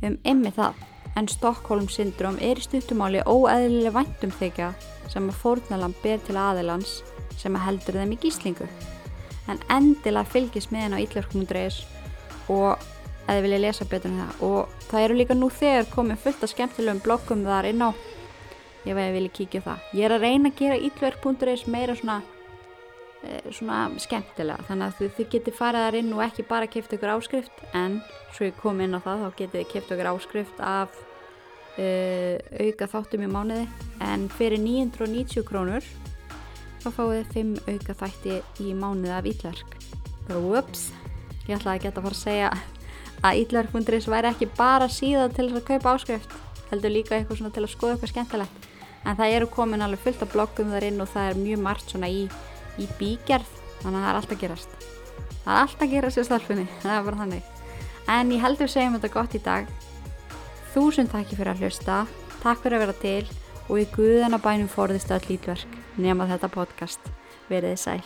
[0.00, 0.78] um ymmi það.
[1.18, 4.70] En Stockholm syndrom er í stuttumáli óeðlileg væntum þykja
[5.10, 7.00] sem að fórnalam ber til aðilans
[7.40, 8.68] sem að heldur þeim í gíslingu.
[9.50, 11.82] En endilega fylgis með henn á ítlarkum.is
[12.52, 12.80] og
[13.30, 14.42] eða vilja lesa betur en það.
[14.48, 17.90] Og það eru líka nú þegar komið fullt af skemmtilegum bloggum þar inn á.
[18.80, 19.88] Ef ég vilja kíkja það.
[19.94, 22.20] Ég er að reyna að gera ítlark.is meira svona
[23.52, 24.64] svona skemmtilega.
[24.68, 27.62] Þannig að þið, þið geti farið þar inn og ekki bara kæft ykkur áskrift.
[27.76, 28.00] En
[28.34, 30.96] svo ég kom inn á það þá getið þið kæft ykkur áskrift af
[31.76, 33.66] uh, auka þáttum í mánuði.
[34.06, 35.86] En fyrir 990 krónur
[36.80, 39.76] þá fáið þið 5 auka þætti í mánuði af Ítlark
[40.30, 40.90] og ups,
[41.48, 42.50] ég ætlaði að geta að fara að segja
[43.24, 46.36] að Ítlark.is væri ekki bara síðan til þess að kaupa áskrift
[46.70, 48.68] heldur líka eitthvað svona til að skoða eitthvað skemmtilegt.
[49.04, 51.92] En það eru komin alveg fullt af bloggum þar inn og það er mjög margt
[51.92, 52.24] svona í
[52.80, 53.48] í bígerð
[53.82, 54.74] þannig að það er alltaf gerast.
[55.44, 57.54] Það er alltaf gerast í starfinni það er bara þannig.
[58.10, 59.70] En ég heldur segjum þetta gott í dag.
[60.74, 62.04] Þúsund takk fyrir að hlusta
[62.40, 63.24] takk fyrir að vera til
[63.70, 67.12] og í guðana bænum forðist öll lítverk nema þetta podcast.
[67.50, 68.00] Veriði sæl